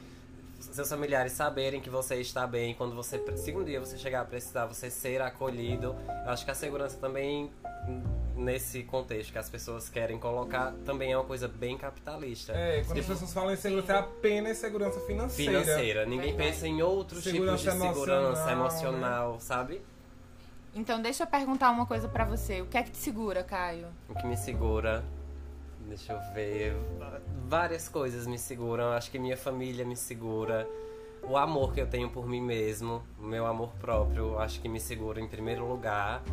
[0.76, 4.26] Seus familiares saberem que você está bem, quando você, se um dia você chegar a
[4.26, 5.96] precisar, você ser acolhido.
[6.26, 7.52] Eu acho que a segurança também,
[8.36, 12.54] nesse contexto que as pessoas querem colocar, também é uma coisa bem capitalista.
[12.54, 15.62] É, quando as pessoas falam em segurança, é apenas segurança financeira.
[15.62, 16.06] Financeira.
[16.06, 16.52] Ninguém Verdade.
[16.52, 19.82] pensa em outros Segurança tipos de segurança emocional, emocional, sabe?
[20.76, 22.62] Então deixa eu perguntar uma coisa pra você.
[22.62, 23.88] O que é que te segura, Caio?
[24.08, 25.04] O que me segura
[25.88, 26.76] Deixa eu ver.
[27.48, 28.92] Várias coisas me seguram.
[28.92, 30.68] Acho que minha família me segura.
[31.24, 35.20] O amor que eu tenho por mim mesmo, meu amor próprio, acho que me segura
[35.20, 36.24] em primeiro lugar.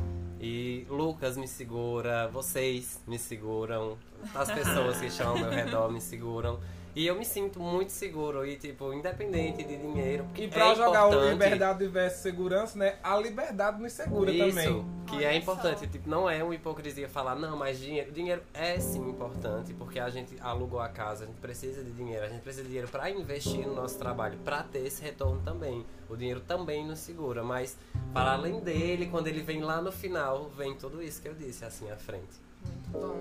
[0.41, 3.97] E Lucas me segura, vocês me seguram,
[4.35, 6.61] as pessoas que estão ao meu redor me seguram.
[6.97, 10.25] E eu me sinto muito seguro e, tipo, independente de dinheiro.
[10.37, 12.97] E pra é jogar o importante- liberdade versus segurança, né?
[13.03, 14.87] A liberdade nos segura Isso, também.
[15.07, 15.39] que Olha é só.
[15.39, 15.87] importante.
[15.89, 20.09] Tipo, não é uma hipocrisia falar, não, mas dinheiro, dinheiro é sim importante, porque a
[20.09, 23.11] gente alugou a casa, a gente precisa de dinheiro, a gente precisa de dinheiro para
[23.11, 25.85] investir no nosso trabalho, para ter esse retorno também.
[26.09, 27.77] O dinheiro também nos segura, mas
[28.13, 31.65] para além dele, quando ele vem lá no final, vem tudo isso que eu disse
[31.65, 32.45] assim à frente.
[32.65, 33.21] Muito bom.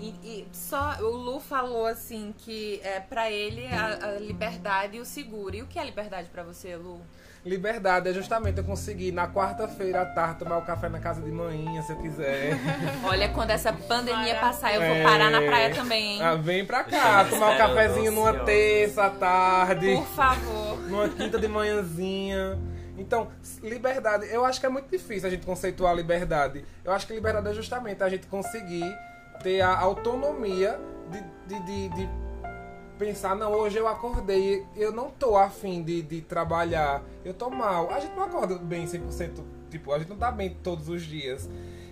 [0.00, 5.00] E, e só o Lu falou assim que é para ele a, a liberdade e
[5.00, 5.56] o seguro.
[5.56, 7.00] E o que é liberdade pra você, Lu?
[7.44, 11.30] Liberdade é justamente eu conseguir na quarta-feira à tarde tomar o café na casa de
[11.30, 12.50] manhã, se eu quiser.
[13.04, 14.40] Olha, quando essa pandemia Maravilha.
[14.40, 15.02] passar, eu vou É.
[15.02, 16.22] parar na praia também, hein?
[16.22, 20.78] Ah, vem pra cá, tomar um cafezinho numa terça à tarde, Por favor.
[20.88, 22.58] numa quinta de manhãzinha.
[22.98, 23.28] Então,
[23.62, 26.64] liberdade, eu acho que é muito difícil a gente conceituar liberdade.
[26.84, 28.84] Eu acho que liberdade é justamente a gente conseguir
[29.42, 30.78] ter a autonomia
[31.10, 32.08] de, de, de, de
[32.98, 37.90] pensar, não, hoje eu acordei, eu não tô afim de, de trabalhar, eu tô mal.
[37.90, 41.48] A gente não acorda bem 100%, tipo, a gente não tá bem todos os dias.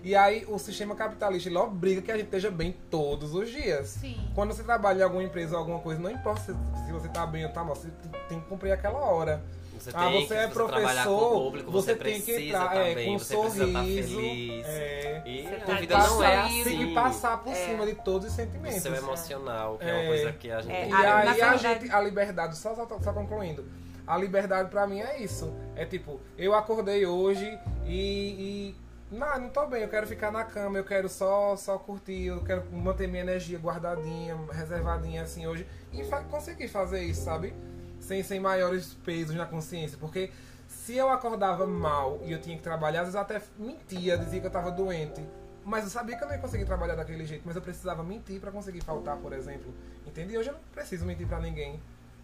[0.07, 3.89] E aí o sistema capitalista ele obriga que a gente esteja bem todos os dias.
[3.89, 4.17] Sim.
[4.37, 6.55] Quando você trabalha em alguma empresa ou alguma coisa, não importa se,
[6.87, 7.89] se você tá bem ou tá mal, você
[8.29, 9.43] tem que cumprir aquela hora.
[9.77, 12.33] Você ah, tem você que, é se você o professor, público, você, você, tem que
[12.33, 14.17] precisa entrar tá é, com um você precisa estar sorriso.
[14.17, 14.67] feliz.
[14.69, 16.65] É, E Você a tá vida passar- não é tem assim.
[16.65, 17.55] Tem que passar por É.
[17.67, 18.83] cima de todos os O sentimentos.
[18.83, 19.93] seu emocional, que é, É.
[19.99, 22.57] uma coisa que a gente É, tem E aí na a verdade- gente, a liberdade,
[22.57, 23.65] só, só, só concluindo,
[24.07, 25.53] a liberdade pra mim é isso.
[25.75, 27.45] É tipo, eu acordei hoje
[27.85, 31.79] e, e não, não tô bem, eu quero ficar na cama, eu quero só, só
[31.79, 35.67] curtir, eu quero manter minha energia guardadinha, reservadinha assim hoje.
[35.93, 37.55] E fa conseguir fazer isso, sabe?
[38.01, 39.97] Sem, sem maiores pesos na consciência.
[39.99, 40.31] Porque
[40.69, 44.41] se eu acordava mal e eu tinha que trabalhar, às vezes eu até mentia, dizia
[44.41, 45.25] que eu tava doente.
[45.65, 48.41] Mas eu sabia que eu não ia conseguir trabalhar daquele jeito, mas eu precisava mentir
[48.41, 49.73] pra conseguir faltar, por exemplo.
[50.07, 50.37] Entende?
[50.39, 51.81] Hoje eu não preciso mentir pra ninguém.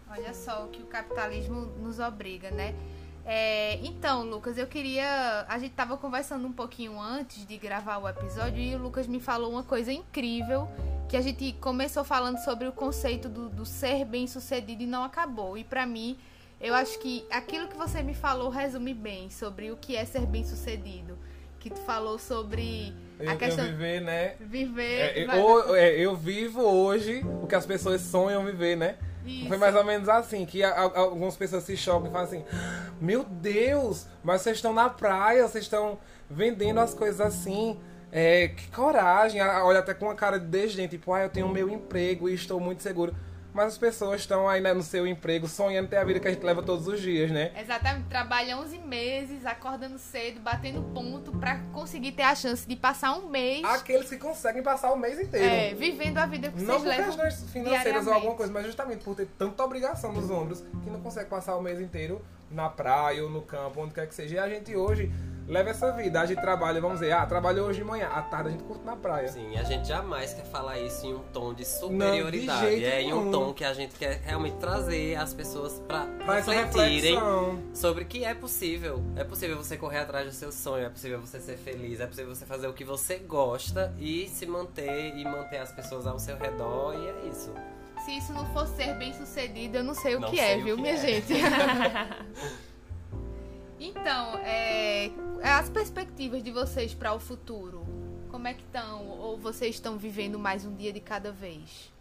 [0.09, 2.75] Olha só o que o capitalismo nos obriga, né?
[3.25, 5.45] É, então, Lucas, eu queria.
[5.47, 9.19] A gente tava conversando um pouquinho antes de gravar o episódio e o Lucas me
[9.19, 10.67] falou uma coisa incrível.
[11.07, 15.03] Que a gente começou falando sobre o conceito do, do ser bem sucedido e não
[15.03, 15.57] acabou.
[15.57, 16.17] E pra mim,
[16.59, 20.25] eu acho que aquilo que você me falou resume bem sobre o que é ser
[20.25, 21.17] bem sucedido.
[21.59, 24.35] Que tu falou sobre Eu, a questão eu viver, né?
[24.39, 24.99] viver.
[24.99, 28.97] É, eu, ou- é, eu vivo hoje o que as pessoas sonham viver, né?
[29.25, 29.47] Isso.
[29.47, 32.43] Foi mais ou menos assim, que a- a- algumas pessoas se chocam e falam assim,
[32.99, 35.97] meu Deus, mas vocês estão na praia, vocês estão
[36.29, 37.79] vendendo as coisas assim.
[38.11, 41.49] É, que coragem, Ah, olha até com uma cara de desdém, tipo, ah, eu tenho
[41.49, 43.15] meu emprego e estou muito seguro.
[43.53, 46.31] Mas as pessoas estão aí né, no seu emprego, sonhando ter a vida que a
[46.31, 47.51] gente leva todos os dias, né?
[47.59, 53.13] Exatamente, trabalha 11 meses, acordando cedo, batendo ponto pra conseguir ter a chance de passar
[53.15, 55.45] um mês Aqueles que conseguem passar o mês inteiro.
[55.45, 57.05] é, vivendo a vida que Não vocês por levam.
[57.17, 60.99] questões financeiras ou alguma coisa, mas justamente por ter tanta obrigação nos ombros que não
[61.01, 64.35] consegue passar o mês inteiro na praia ou no campo, onde quer que seja.
[64.35, 65.11] E a gente hoje
[65.47, 66.21] leva essa vida.
[66.21, 68.83] A gente trabalha, vamos dizer, ah, trabalhou hoje de manhã, à tarde a gente curte
[68.85, 69.27] na praia.
[69.27, 72.61] Sim, a gente jamais quer falar isso em um tom de superioridade.
[72.67, 73.31] jeito é em um nenhum.
[73.31, 77.17] tom que a gente quer realmente trazer as pessoas pra Pra essa refletirem
[77.73, 79.03] sobre que é possível.
[79.15, 82.33] É possível você correr atrás do seu sonho, é possível você ser feliz, é possível
[82.33, 86.37] você fazer o que você gosta e se manter e manter as pessoas ao seu
[86.37, 87.53] redor e é isso.
[88.05, 90.57] Se isso não for ser bem sucedido, eu não sei o Não que sei é,
[90.57, 90.97] o viu, que minha é.
[90.97, 91.33] gente?
[93.87, 95.11] então, é,
[95.43, 97.85] as perspectivas de vocês para o futuro,
[98.31, 99.07] como é que estão?
[99.07, 101.91] Ou vocês estão vivendo mais um dia de cada vez?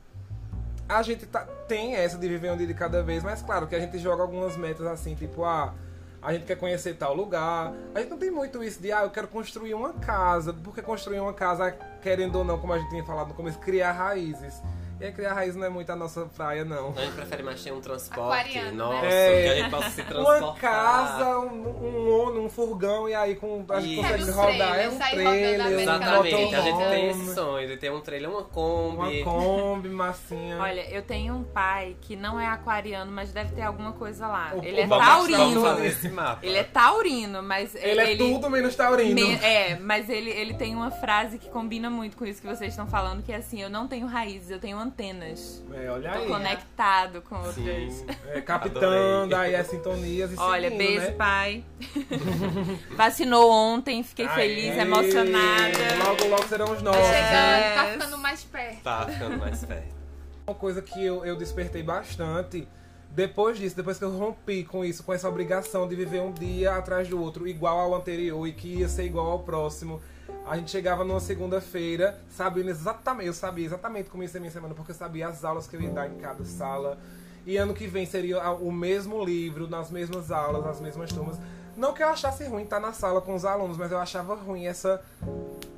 [0.89, 3.75] A gente tá- tem essa de viver um dia de cada vez, mas claro que
[3.75, 5.75] a gente joga algumas metas assim, tipo, ah,
[6.21, 7.73] a gente quer conhecer tal lugar.
[7.95, 10.53] A gente não tem muito isso de, ah, eu quero construir uma casa.
[10.53, 13.93] Porque construir uma casa, querendo ou não, como a gente tinha falado no começo, criar
[13.93, 14.63] raízes.
[15.03, 16.95] E criar raízes não é muito a nossa praia, não.
[16.97, 19.43] A gente prefere mais ter um transporte Aquariano, nosso, né?
[19.43, 20.43] que a gente possa se transportar.
[20.43, 24.79] Uma casa, um, um, um, um furgão e aí com, a gente consegue os rodar.
[24.79, 28.39] É um trailer, um Exatamente, a gente tem esse sonho de ter um trailer, uma
[28.41, 29.23] Uma Kombi.
[29.25, 30.59] Kombi, massinha.
[30.59, 34.53] Olha, eu tenho um pai que não é aquariano, mas deve ter alguma coisa lá.
[34.55, 35.63] O- ele é taurino.
[35.63, 36.39] fazer esse mapa.
[36.47, 39.15] Ele é taurino, mas ele é tudo menos taurino.
[39.15, 42.73] Me- É, mas ele, ele tem uma frase que combina muito com isso que vocês
[42.73, 45.65] estão falando, que é assim, eu não tenho raízes, eu tenho antenas.
[45.73, 46.27] É, olha Tô aí.
[46.29, 47.55] conectado com outras.
[47.55, 48.07] Sim.
[48.29, 49.35] É, captando Adorei.
[49.35, 51.13] aí as sintonias e Olha, seguindo, beijo, né?
[51.13, 51.65] pai.
[52.97, 55.79] Vacinou ontem, fiquei feliz, Aê, emocionada.
[56.05, 57.07] Logo, logo serão os Tá nossos.
[57.07, 58.83] chegando, tá ficando mais perto.
[58.83, 59.95] Tá ficando mais perto.
[60.47, 62.69] Uma coisa que eu, eu despertei bastante
[63.11, 66.75] depois disso, depois que eu rompi com isso, com essa obrigação de viver um dia
[66.77, 70.01] atrás do outro, igual ao anterior e que ia ser igual ao próximo.
[70.47, 74.75] A gente chegava numa segunda-feira, sabendo exatamente, eu sabia exatamente como ia ser minha semana,
[74.75, 76.99] porque eu sabia as aulas que eu ia dar em cada sala.
[77.47, 81.39] E ano que vem seria o mesmo livro, nas mesmas aulas, nas mesmas turmas.
[81.77, 84.67] Não que eu achasse ruim estar na sala com os alunos, mas eu achava ruim
[84.67, 85.03] essa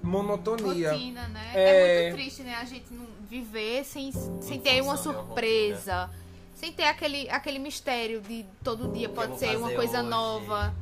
[0.03, 0.93] monotonia.
[0.93, 1.51] Rotina, né?
[1.55, 1.99] É.
[1.99, 2.03] É...
[2.03, 2.55] muito triste, né?
[2.55, 6.11] A gente não viver sem, sem Em ter uma surpresa.
[6.55, 10.09] Sem ter aquele, aquele mistério de todo dia pode ser uma coisa hoje?
[10.09, 10.75] nova.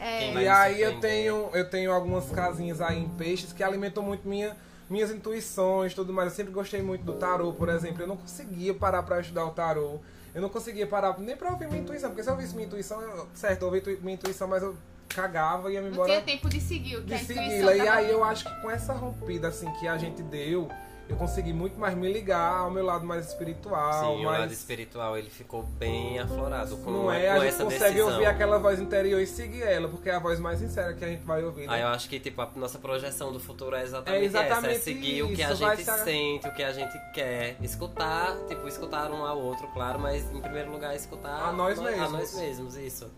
[0.00, 0.32] É.
[0.32, 4.56] E aí eu tenho, eu tenho algumas casinhas aí em peixes que alimentam muito minha,
[4.88, 6.30] minhas intuições e tudo mais.
[6.30, 8.02] Eu sempre gostei muito do tarô, por exemplo.
[8.02, 9.98] Eu não conseguia parar pra estudar o tarô.
[10.34, 12.10] Eu não conseguia parar nem pra ouvir minha intuição.
[12.10, 14.74] Porque se eu ouvisse minha intuição, eu, certo, eu ouvi tu- minha intuição, mas eu
[15.08, 17.44] cagava e ia me Não embora tinha tempo de seguir o que de a intuição
[17.44, 17.74] segui-la.
[17.74, 20.68] E tava- aí eu acho que com essa rompida assim que a gente deu,
[21.10, 23.92] eu consegui muito mais me ligar ao meu lado mais espiritual.
[24.16, 24.40] Sim, o mais...
[24.40, 28.12] lado espiritual ele ficou bem aflorado com, Não é, com a gente consegue decisão.
[28.12, 31.08] ouvir aquela voz interior e seguir ela, porque é a voz mais sincera que a
[31.08, 31.66] gente vai ouvir.
[31.66, 31.74] né?
[31.74, 34.90] Aí eu acho que tipo, a nossa projeção do futuro é exatamente, É exatamente essa,
[34.90, 37.56] é seguir o que a isso, gente se- sente, o que a gente quer.
[37.60, 41.82] Escutar, tipo, escutar um ao outro, claro, mas em primeiro lugar escutar A nós A
[41.82, 42.10] mesmos.
[42.12, 43.10] nós mesmos, isso.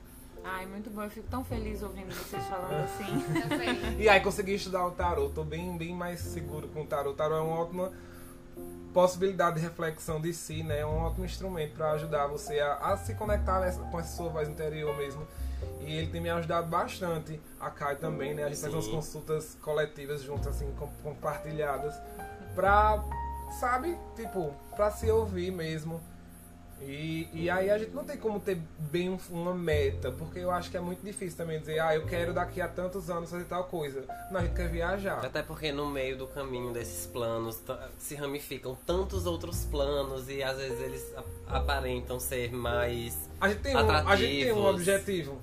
[0.45, 1.03] Ai, muito bom.
[1.03, 3.97] Eu fico tão feliz ouvindo vocês falando assim.
[3.99, 7.11] E aí consegui estudar o tarô, tô bem, bem mais seguro com o tarô.
[7.11, 7.93] O tarô é uma ótima
[8.93, 10.81] possibilidade de reflexão de si, né?
[10.81, 14.29] É um ótimo instrumento para ajudar você a, a se conectar nessa- com essa sua
[14.29, 15.27] voz interior mesmo.
[15.81, 18.45] E ele tem me ajudado bastante, a Kai também, né?
[18.45, 18.79] A gente faz Sim.
[18.79, 21.95] umas consultas coletivas juntas, assim, com- compartilhadas,
[22.55, 23.03] pra,
[23.61, 26.01] sabe, tipo, pra se ouvir mesmo.
[26.85, 30.51] E, e aí a gente não tem como ter bem um- uma meta, porque eu
[30.51, 33.45] acho que é muito difícil também dizer, ah, eu quero daqui a tantos anos fazer
[33.45, 34.05] tal coisa.
[34.31, 35.25] Não, a gente quer viajar.
[35.25, 37.61] Até porque no meio do caminho desses planos
[37.99, 41.15] se ramificam tantos outros planos e às vezes eles
[41.47, 43.17] aparentam ser mais.
[43.41, 44.75] A gente tem um, a gente tem um Atrativos.
[44.75, 45.41] objetivo.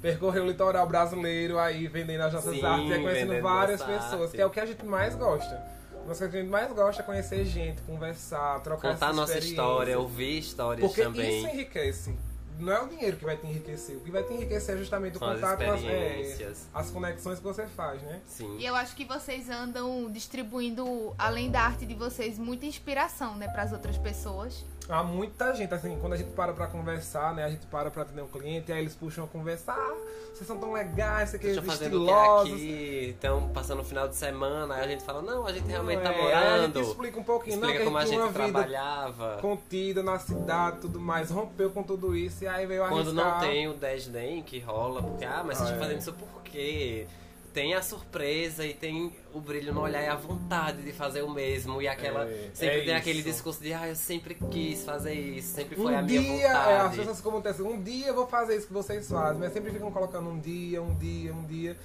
[0.00, 4.40] Percorrer o litoral brasileiro aí, vendendo as nossas Sim, artes e conhecendo várias pessoas, que
[4.40, 5.62] é o que a gente mais gosta.
[6.04, 9.50] Uma coisa que a gente mais gosta é conhecer gente, conversar, trocar Contar nossa experiências.
[9.50, 11.38] história, ouvir histórias Porque também.
[11.38, 12.14] isso enriquece.
[12.58, 13.96] Não é o dinheiro que vai te enriquecer.
[13.96, 16.58] O que vai te enriquecer é justamente o São as contato, as, experiências.
[16.74, 18.20] é, as conexões que você faz, né?
[18.26, 18.58] Sim.
[18.58, 23.48] E eu acho que vocês andam distribuindo, além da arte de vocês, muita inspiração, né,
[23.48, 24.64] para as outras pessoas.
[24.88, 27.44] Há muita gente, assim, quando a gente para pra conversar, né?
[27.44, 29.76] A gente para pra atender um cliente, aí eles puxam a conversar.
[29.78, 29.94] Ah,
[30.34, 32.52] vocês são tão legais, você quer Estão fazendo o que estilosos.
[32.54, 35.98] aqui, estão passando o final de semana, aí a gente fala, não, a gente realmente
[35.98, 36.80] Não tá é, aí a gente morando.
[36.80, 39.38] explica um pouquinho, não, Explica que como a a gente gente trabalhava.
[39.40, 43.68] contida na cidade tudo mais, rompeu com tudo isso, e aí veio Quando não tem
[43.68, 45.80] o desdém que rola, porque, ah, mas vocês Ah, estão é.
[45.80, 47.06] fazendo isso por quê?
[47.52, 51.30] Tem a surpresa e tem o brilho no olhar e a vontade de fazer o
[51.30, 51.82] mesmo.
[51.82, 52.24] E aquela.
[52.26, 53.28] É, sempre é tem aquele isso.
[53.28, 56.50] discurso de, ah, eu sempre quis fazer isso, sempre foi Um a minha dia, é,
[56.50, 56.96] as vontade.
[56.96, 59.90] pessoas como acontece, um dia eu vou fazer isso que vocês fazem, mas sempre ficam
[59.92, 61.76] colocando um dia, um dia, um dia.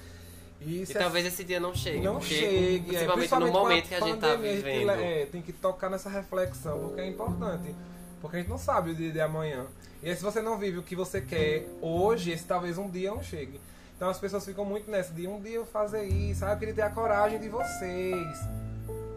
[0.60, 2.00] E, E é talvez esse dia não chegue.
[2.00, 4.90] não porque, chegue, é, Principalmente no momento que a gente tá pandemia, gente vivendo.
[4.90, 7.74] é, tem que tocar nessa reflexão, porque é importante.
[8.20, 9.66] Porque a gente não sabe o dia de amanhã.
[10.02, 13.10] E aí, se você não vive o que você quer hoje, esse talvez um dia
[13.10, 13.60] não chegue.
[13.98, 16.72] Então as pessoas ficam muito nessa de um dia eu fazer isso, ah, eu queria
[16.72, 18.38] ter a coragem de vocês.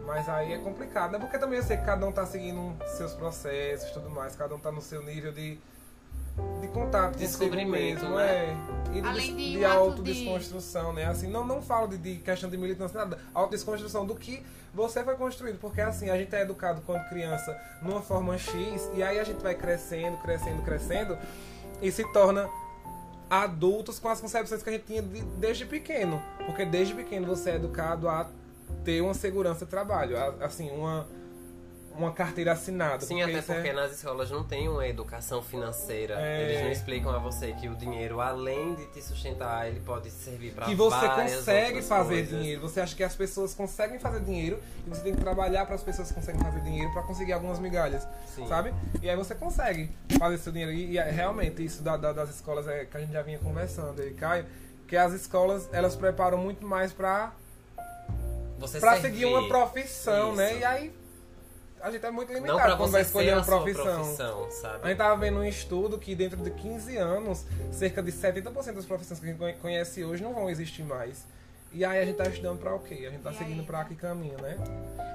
[0.04, 1.20] Mas aí é complicado, né?
[1.20, 4.52] Porque também eu sei que cada um tá seguindo seus processos e tudo mais, cada
[4.52, 5.56] um tá no seu nível de,
[6.60, 8.26] de contato consigo Descobrimento, mesmo, né?
[8.28, 8.56] é.
[8.96, 11.06] E de, Além de de autodesconstrução, né?
[11.06, 13.20] Assim, não, não falo de, de questão de militância, nada.
[13.32, 15.60] Autodesconstrução do que você foi construído.
[15.60, 19.40] Porque assim, a gente é educado quando criança numa forma X, e aí a gente
[19.40, 21.16] vai crescendo, crescendo, crescendo,
[21.80, 22.50] e se torna
[23.40, 26.22] adultos com as concepções que a gente tinha de- desde pequeno.
[26.44, 28.28] Porque desde pequeno você é educado a
[28.84, 31.06] ter uma segurança de trabalho, a- assim, uma,
[31.96, 33.04] uma carteira assinada.
[33.04, 36.14] Sim, até isso é- porque nas escolas não tem uma educação financeira.
[36.18, 36.42] É.
[36.42, 40.52] Eles não explicam a você que o dinheiro, além de te sustentar, ele pode servir
[40.52, 42.38] pra que você consegue fazer coisas.
[42.38, 42.60] dinheiro.
[42.62, 45.82] Você acha que as pessoas conseguem fazer dinheiro e você tem que trabalhar para as
[45.82, 48.46] pessoas que conseguem fazer dinheiro para conseguir algumas migalhas, Sim.
[48.46, 48.72] sabe?
[49.02, 50.72] E aí você consegue fazer seu dinheiro.
[50.72, 53.38] E, e é- realmente isso da- da- das escolas é que a gente já vinha
[53.38, 54.46] conversando aí, Caio,
[54.88, 57.32] que as escolas elas preparam muito mais para
[58.58, 60.50] Você para seguir uma profissão, né?
[60.52, 60.60] Isso.
[60.60, 61.01] E aí
[61.82, 63.84] a gente é muito Não limitado pra quando você vai escolher a uma profissão.
[63.84, 64.88] profissão, A sabe?
[64.88, 69.18] gente tava vendo um estudo que dentro de 15 anos, cerca de 70% das profissões
[69.20, 71.26] que a gente conhece hoje não vão existir mais.
[71.74, 73.04] E aí a gente tá estudando pra o quê?
[73.06, 73.66] A gente tá E seguindo aí?
[73.66, 74.56] pra que caminho, né?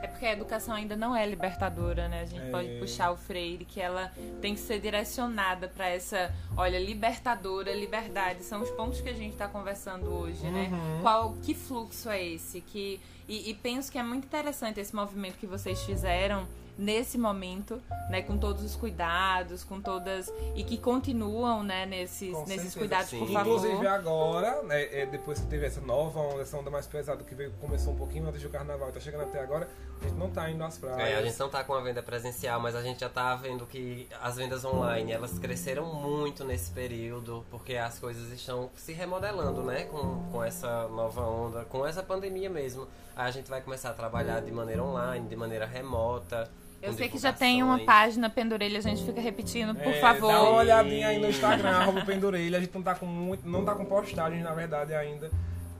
[0.02, 2.22] É porque a educação ainda não é libertadora, né?
[2.22, 2.50] A gente É.
[2.50, 8.44] pode puxar o Freire, que ela tem que ser direcionada para essa, olha, libertadora, liberdade.
[8.44, 10.70] São os pontos que a gente está conversando hoje, né?
[10.72, 11.02] Uhum.
[11.02, 12.62] Qual, que fluxo é esse?
[12.62, 17.82] Que, e, e penso que é muito interessante esse movimento que vocês fizeram nesse momento,
[18.10, 18.22] né?
[18.22, 20.32] Com todos os cuidados, com todas...
[20.56, 21.86] E que continuam, né?
[21.86, 23.20] Nesses, Com nesses certeza, cuidados, sim.
[23.20, 23.58] por favor.
[23.58, 27.34] Inclusive agora, né, é, depois que teve essa nova onda, essa onda mais pesada que
[27.34, 29.68] veio, começou um pouquinho antes do carnaval tá chegando até agora,
[30.02, 31.00] a gente não tá indo às praias.
[31.00, 33.66] É, a gente não tá com a venda presencial, mas a gente já tá vendo
[33.66, 39.64] que as vendas online, elas cresceram muito nesse período, porque as coisas estão se remodelando,
[39.64, 39.86] né?
[39.86, 42.88] Com, com essa nova onda, com essa pandemia mesmo.
[43.16, 46.50] Aí a gente vai começar a trabalhar de maneira online, de maneira remota.
[46.82, 50.32] Eu sei que já tem uma página Pendurelha, a gente fica repetindo, por É, favor.
[50.32, 52.58] Dá uma olhadinha aí no Instagram, arroba Pendurelha.
[52.58, 53.48] A gente não tá com muito.
[53.48, 55.30] Não tá com postagens, na verdade, ainda.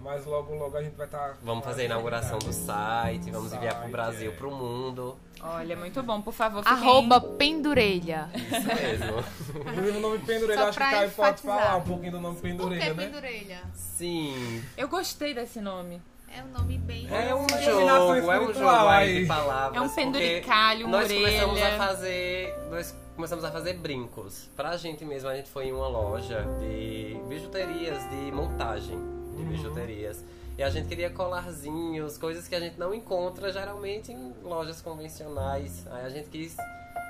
[0.02, 1.38] Mas logo, logo a gente vai estar.
[1.44, 4.36] Vamos fazer a inauguração do site, vamos enviar pro Site, Brasil, é.
[4.36, 5.18] pro mundo.
[5.42, 6.78] Olha, muito bom, por favor, fiquem...
[6.78, 8.30] Arroba pendurelha.
[8.34, 9.24] Isso mesmo.
[9.60, 12.36] Inclusive o nome Pendurelha, Só acho que pra Caio pode falar um pouquinho do nome
[12.36, 13.06] Por que Pendurelha, né?
[13.06, 13.62] pendurelha?
[13.74, 14.64] Sim.
[14.78, 16.02] Eu gostei desse nome.
[16.38, 17.08] É um nome bem...
[17.10, 19.76] É um jogo, é um jogo aí de palavras.
[19.82, 21.74] É um penduricalho, uma Nós começamos orelha.
[21.76, 22.56] a fazer.
[22.70, 24.48] Nós começamos a fazer brincos.
[24.56, 28.98] Pra gente mesmo, a gente foi em uma loja de bijuterias, de montagem
[29.36, 29.50] de Uhum.
[29.50, 30.24] bijuterias.
[30.58, 35.88] E a gente queria colarzinhos, coisas que a gente não encontra geralmente em lojas convencionais.
[35.92, 36.56] Aí a gente quis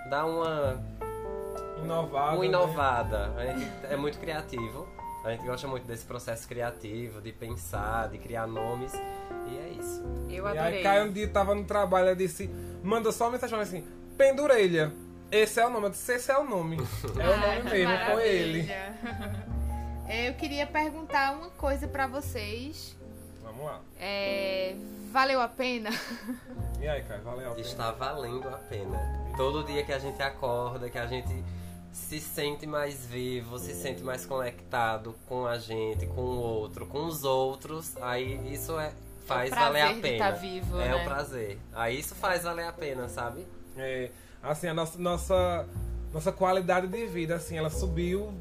[0.09, 0.81] dar uma,
[1.83, 2.31] Inovado.
[2.35, 2.45] uma né?
[2.45, 3.31] inovada.
[3.39, 4.87] Gente é muito criativo.
[5.27, 8.93] A gente gosta muito desse processo criativo, de pensar, de criar nomes.
[8.93, 10.01] E é isso.
[10.29, 10.77] Eu E adorei.
[10.77, 12.49] aí Caio um dia tava no trabalho e disse,
[12.81, 13.85] manda só uma mensagem assim,
[14.17, 14.91] Pendurelha.
[15.29, 15.87] Esse é o nome.
[15.87, 16.77] Eu disse, esse é o nome.
[17.19, 18.63] É o Ah, nome que mesmo, foi ele.
[18.63, 19.47] maravilha.
[20.27, 22.95] Eu queria perguntar uma coisa pra vocês.
[23.43, 23.81] Vamos lá.
[23.99, 24.73] É,
[25.11, 25.89] valeu a pena?
[26.79, 27.67] E aí, Caio, valeu a pena.
[27.67, 28.97] Está valendo a pena.
[29.35, 31.43] Todo dia que a gente acorda, que a gente
[31.97, 37.05] se sente mais vivo, se sente mais conectado com a gente, com o outro, com
[37.05, 38.91] os outros, aí isso é
[39.25, 40.17] faz É valer a de pena.
[40.25, 40.95] tá vivo, é né?
[40.95, 41.57] o prazer.
[41.73, 43.45] Aí isso faz valer a pena, sabe?
[43.75, 44.09] É,
[44.41, 45.65] assim, a nossa, nossa,
[46.13, 48.31] nossa qualidade de vida, assim, ela subiu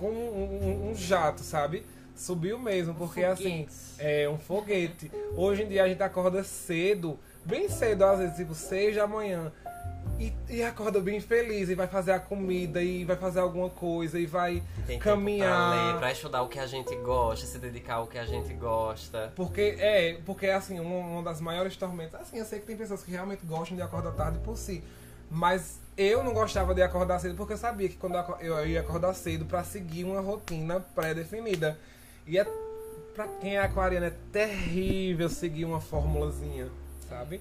[0.00, 1.84] com um, um- um jato, sabe?
[2.16, 3.66] Subiu mesmo, porque assim,
[3.98, 5.10] é um foguete.
[5.36, 9.52] Hoje em dia a gente acorda cedo, bem cedo, às vezes, tipo, seis da manhã.
[10.18, 14.18] E, e acorda bem feliz, e vai fazer a comida, e vai fazer alguma coisa,
[14.18, 15.48] e vai Tem tempo caminhar.
[15.72, 18.52] pra ler, pra estudar o que a gente gosta, se dedicar ao que a gente
[18.54, 19.32] gosta.
[19.34, 22.20] Porque é, porque assim, uma, uma das maiores tormentas.
[22.20, 24.84] Assim, eu sei que tem pessoas que realmente gostam de acordar tarde por si.
[25.30, 29.14] Mas eu não gostava de acordar cedo porque eu sabia que quando eu ia acordar
[29.14, 31.76] cedo pra seguir uma rotina pré-definida.
[32.26, 32.46] E é
[33.14, 36.68] pra quem é aquariano é terrível seguir uma formulazinha,
[37.08, 37.40] sabe?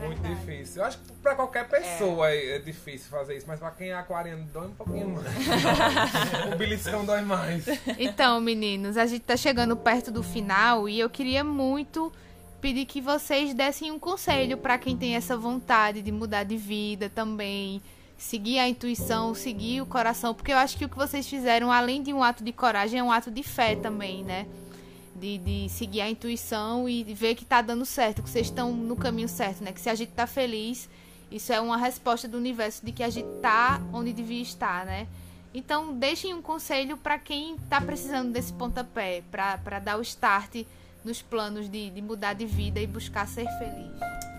[0.00, 0.46] É muito Verdade.
[0.46, 0.82] difícil.
[0.82, 2.56] Eu acho que pra qualquer pessoa é.
[2.56, 5.26] é difícil fazer isso, mas pra quem é aquariano dói um pouquinho mais.
[6.52, 7.64] o beliscão dói mais.
[7.98, 12.12] Então, meninos, a gente tá chegando perto do final e eu queria muito
[12.60, 17.10] pedir que vocês dessem um conselho pra quem tem essa vontade de mudar de vida
[17.10, 17.82] também,
[18.16, 22.02] seguir a intuição, seguir o coração, porque eu acho que o que vocês fizeram, além
[22.02, 24.46] de um ato de coragem, é um ato de fé também, né?
[25.22, 28.96] De, de seguir a intuição e ver que tá dando certo, que vocês estão no
[28.96, 29.70] caminho certo, né?
[29.70, 30.88] Que se a gente tá feliz,
[31.30, 35.06] isso é uma resposta do universo de que a gente tá onde devia estar, né?
[35.54, 40.64] Então, deixem um conselho para quem tá precisando desse pontapé, para dar o start
[41.04, 43.92] nos planos de, de mudar de vida e buscar ser feliz.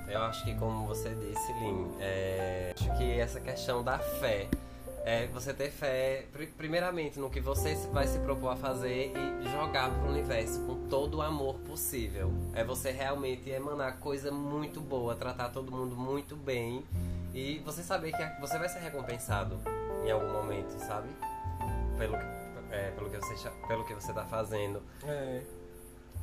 [0.10, 4.50] Eu acho que, como você disse, Lin, é, acho que essa questão da fé
[5.06, 9.50] é você ter fé, pri- primeiramente, no que você vai se propor a fazer e
[9.52, 12.32] jogar pro universo com todo o amor possível.
[12.54, 16.86] É você realmente emanar coisa muito boa, tratar todo mundo muito bem
[17.34, 19.60] e você saber que você vai ser recompensado
[20.06, 21.10] em algum momento, sabe?
[21.98, 22.16] Pelo,
[22.72, 24.82] é, pelo, que, você, pelo que você tá fazendo.
[25.06, 25.42] É,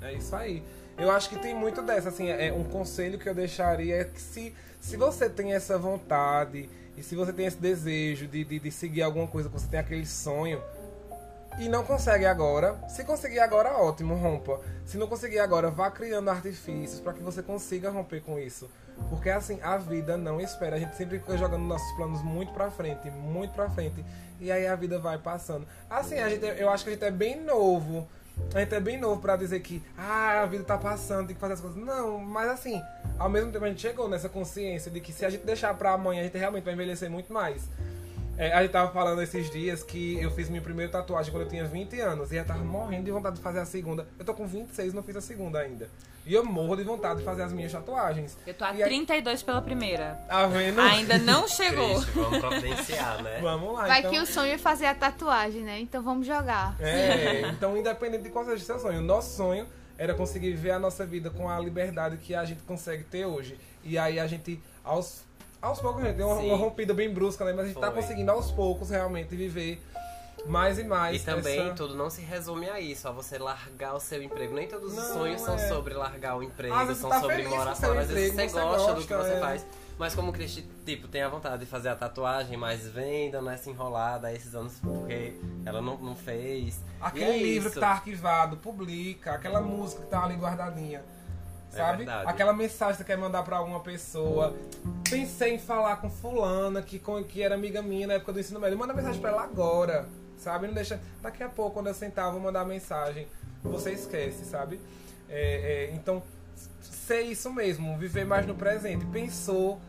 [0.03, 0.62] é isso aí.
[1.01, 4.21] Eu acho que tem muito dessa, assim, é um conselho que eu deixaria é que
[4.21, 8.71] se, se você tem essa vontade e se você tem esse desejo de, de, de
[8.71, 10.63] seguir alguma coisa, que você tem aquele sonho
[11.59, 14.61] e não consegue agora, se conseguir agora, ótimo, rompa.
[14.85, 18.71] Se não conseguir agora, vá criando artifícios para que você consiga romper com isso.
[19.09, 20.77] Porque assim, a vida não espera.
[20.77, 24.05] A gente sempre fica jogando nossos planos muito pra frente, muito pra frente.
[24.39, 25.67] E aí a vida vai passando.
[25.88, 28.07] Assim, a gente, eu acho que a gente é bem novo.
[28.54, 31.40] A gente é bem novo pra dizer que ah, a vida tá passando, tem que
[31.40, 31.81] fazer as coisas.
[31.81, 32.81] Não, mas assim,
[33.18, 35.92] ao mesmo tempo a gente chegou nessa consciência de que se a gente deixar pra
[35.92, 37.68] amanhã, a gente realmente vai envelhecer muito mais.
[38.43, 41.49] É, a gente tava falando esses dias que eu fiz minha primeira tatuagem quando eu
[41.51, 42.33] tinha 20 anos.
[42.33, 44.09] E eu tava morrendo de vontade de fazer a segunda.
[44.19, 45.91] Eu tô com 26 e não fiz a segunda ainda.
[46.25, 48.38] E eu morro de vontade de fazer as minhas tatuagens.
[48.47, 50.19] Eu tô a E aí- 32 pela primeira.
[50.27, 50.81] Tá vendo?
[50.81, 51.97] Ainda não chegou.
[52.01, 53.41] Triste, vamos providenciar, né?
[53.43, 54.11] Vamos lá, Vai então.
[54.11, 55.79] que o sonho é fazer a tatuagem, né?
[55.79, 56.77] Então vamos jogar.
[56.81, 59.67] É, então independente de qual seja o seu sonho, o nosso sonho
[59.99, 63.59] era conseguir viver a nossa vida com a liberdade que a gente consegue ter hoje.
[63.85, 65.25] E aí a gente, aos,
[65.61, 67.52] aos poucos, a gente deu uma, uma rompida bem brusca, né?
[67.52, 68.00] Mas a gente tá Foi.
[68.02, 69.81] conseguindo aos poucos realmente viver
[70.46, 71.23] mais e mais.
[71.23, 74.54] E também essa- tudo não se resume a isso, a você largar o seu emprego.
[74.54, 75.69] Nem todos os Não, sonhos são é.
[75.69, 78.00] sobre largar o emprego, vezes são tá sobre morar fora.
[78.00, 79.40] Às vezes você, você gosta, do que gosta, você é.
[79.40, 79.67] faz.
[79.98, 83.50] Mas como o Cristi, tipo, tem a vontade de fazer a tatuagem, mas vem dando
[83.50, 85.35] essa enrolada esses anos porque
[85.67, 86.81] ela não, não fez.
[86.98, 87.75] Aquele é livro isso.
[87.75, 89.33] que tá arquivado, publica.
[89.33, 91.04] Aquela música que tá ali guardadinha.
[91.73, 91.98] É Sabe?
[91.98, 92.29] verdade.
[92.29, 94.56] Aquela mensagem que você quer mandar pra alguma pessoa.
[95.08, 98.58] Pensei em falar com fulana, que, com- que era amiga minha na época do ensino
[98.58, 98.77] médio.
[98.79, 100.06] Manda mensagem pra ela agora.
[100.38, 100.66] Sabe?
[100.66, 100.98] Não deixa.
[101.23, 103.29] Daqui a pouco, quando eu sentar, eu vou mandar mensagem.
[103.62, 104.81] Você esquece, sabe?
[105.29, 106.23] É, é, então,
[106.81, 109.04] ser isso mesmo, viver mais no presente.
[109.06, 109.81] Pensou,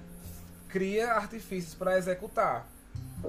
[0.68, 2.68] cria artifícios pra executar.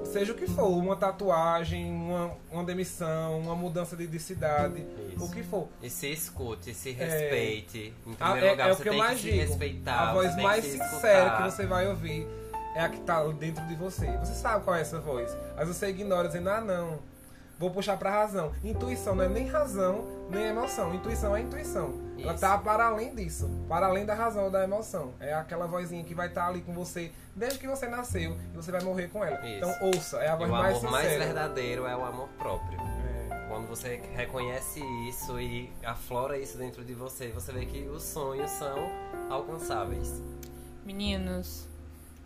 [0.05, 4.85] Seja o que for, uma tatuagem, uma, uma demissão, uma mudança de, de cidade,
[5.15, 5.25] Isso.
[5.25, 5.69] o que for.
[5.83, 7.95] E se escute, se respeite.
[8.07, 9.37] Em Ah, primeiro é, lugar, é o que eu que mais se digo.
[9.39, 10.11] respeitar.
[10.11, 10.89] A voz mais que sincera
[11.27, 11.37] escutar.
[11.37, 12.27] que você vai ouvir
[12.75, 14.07] é a que tá dentro de você.
[14.19, 15.37] Você sabe qual é essa voz.
[15.57, 16.99] Mas você ignora dizendo, ah não,
[17.59, 18.53] vou puxar pra razão.
[18.65, 20.95] Intuição não é nem razão, nem emoção.
[20.95, 22.01] Intuição é intuição.
[22.19, 22.41] Ela Isso.
[22.41, 25.13] tá para além disso, para além da razão ou da emoção.
[25.19, 28.71] É aquela vozinha que vai estar ali com você desde que você nasceu e você
[28.71, 29.39] vai morrer com ela.
[29.47, 29.57] Isso.
[29.57, 30.91] Então ouça, é a E voz o mais amor sincera.
[30.91, 32.79] mais verdadeiro é o amor próprio.
[32.81, 33.47] É.
[33.49, 38.51] Quando você reconhece isso e aflora isso dentro de você, você vê que os sonhos
[38.53, 38.89] são
[39.29, 40.23] alcançáveis.
[40.85, 41.69] Meninos,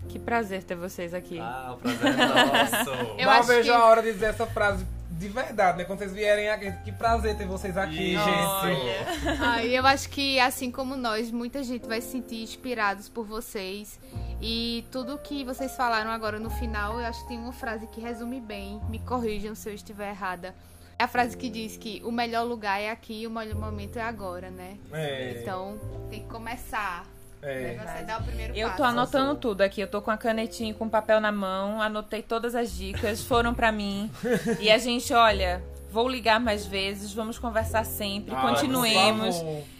[0.08, 1.38] que prazer ter vocês aqui.
[1.40, 2.90] Ah, o prazer é nosso!
[3.18, 4.86] Eu Mal acho vejo que- a hora de dizer essa frase
[5.18, 5.84] de verdade, né?
[5.84, 8.24] Quando vocês vierem aqui, que prazer ter vocês aqui, Isso.
[8.24, 9.40] gente.
[9.40, 13.98] Ah, eu acho que, assim como nós, muita gente vai se sentir inspirados por vocês.
[14.40, 18.00] E tudo que vocês falaram agora no final, eu acho que tem uma frase que
[18.00, 18.80] resume bem.
[18.90, 20.54] Me corrijam se eu estiver errada.
[20.98, 23.98] É a frase que diz que o melhor lugar é aqui e o melhor momento
[23.98, 24.76] é agora, né?
[24.92, 25.78] É, Então,
[26.10, 27.06] tem que começar.
[27.42, 27.76] É.
[27.78, 28.76] Você dá o primeiro Eu passo.
[28.78, 29.80] tô anotando tudo aqui.
[29.80, 31.80] Eu tô com a canetinha e com papel na mão.
[31.80, 34.10] Anotei todas as dicas, foram pra mim.
[34.60, 39.36] E a gente, olha, vou ligar mais vezes, vamos conversar sempre, Ah, continuemos.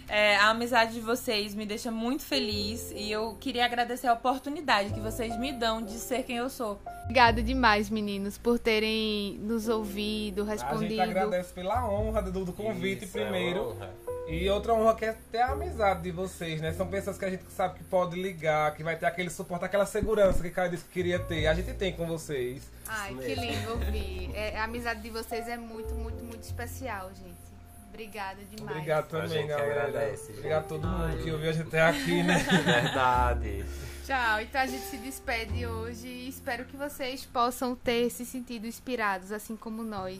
[0.09, 4.93] É, a amizade de vocês me deixa muito feliz e eu queria agradecer a oportunidade
[4.93, 6.79] que vocês me dão de ser quem eu sou.
[7.03, 11.01] Obrigada demais, meninos, por terem nos ouvido, A gente respondido.
[11.01, 13.71] agradece pela honra do, do convite Isso, é primeiro.
[13.71, 13.89] honra.
[14.27, 16.73] E outra honra que é ter a amizade de vocês, né?
[16.73, 19.85] São pessoas que a gente sabe que pode ligar, que vai ter aquele suporte, aquela
[19.85, 21.47] segurança que o cara disse que queria ter.
[21.47, 22.69] A gente tem com vocês.
[22.85, 24.17] Ai, que lindo ouvir.
[24.37, 27.47] É, a amizade de vocês é muito, muito, muito especial, gente.
[27.89, 28.77] Obrigada demais.
[28.77, 29.87] Obrigado também, galera.
[29.87, 32.37] agradece, Obrigado a todo mundo que ouviu a gente até aqui, né?
[32.63, 33.65] Verdade.
[34.05, 34.41] Tchau.
[34.41, 39.31] Então a gente se despede hoje e espero que vocês possam ter se sentido inspirados,
[39.31, 40.19] assim como nós,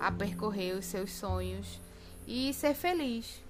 [0.00, 1.78] a percorrer os seus sonhos
[2.26, 3.47] e ser feliz.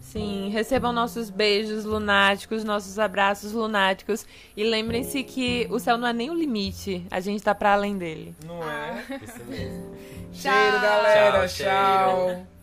[0.00, 4.24] Sim, recebam nossos beijos lunáticos, nossos abraços lunáticos
[4.56, 7.98] e lembrem-se que o céu não é nem o limite, a gente tá pra além
[7.98, 8.34] dele.
[8.46, 9.04] Não é?
[9.22, 9.96] Isso mesmo.
[10.32, 11.48] Cheiro, galera.
[11.48, 11.66] Tchau.
[11.66, 12.53] Tchau.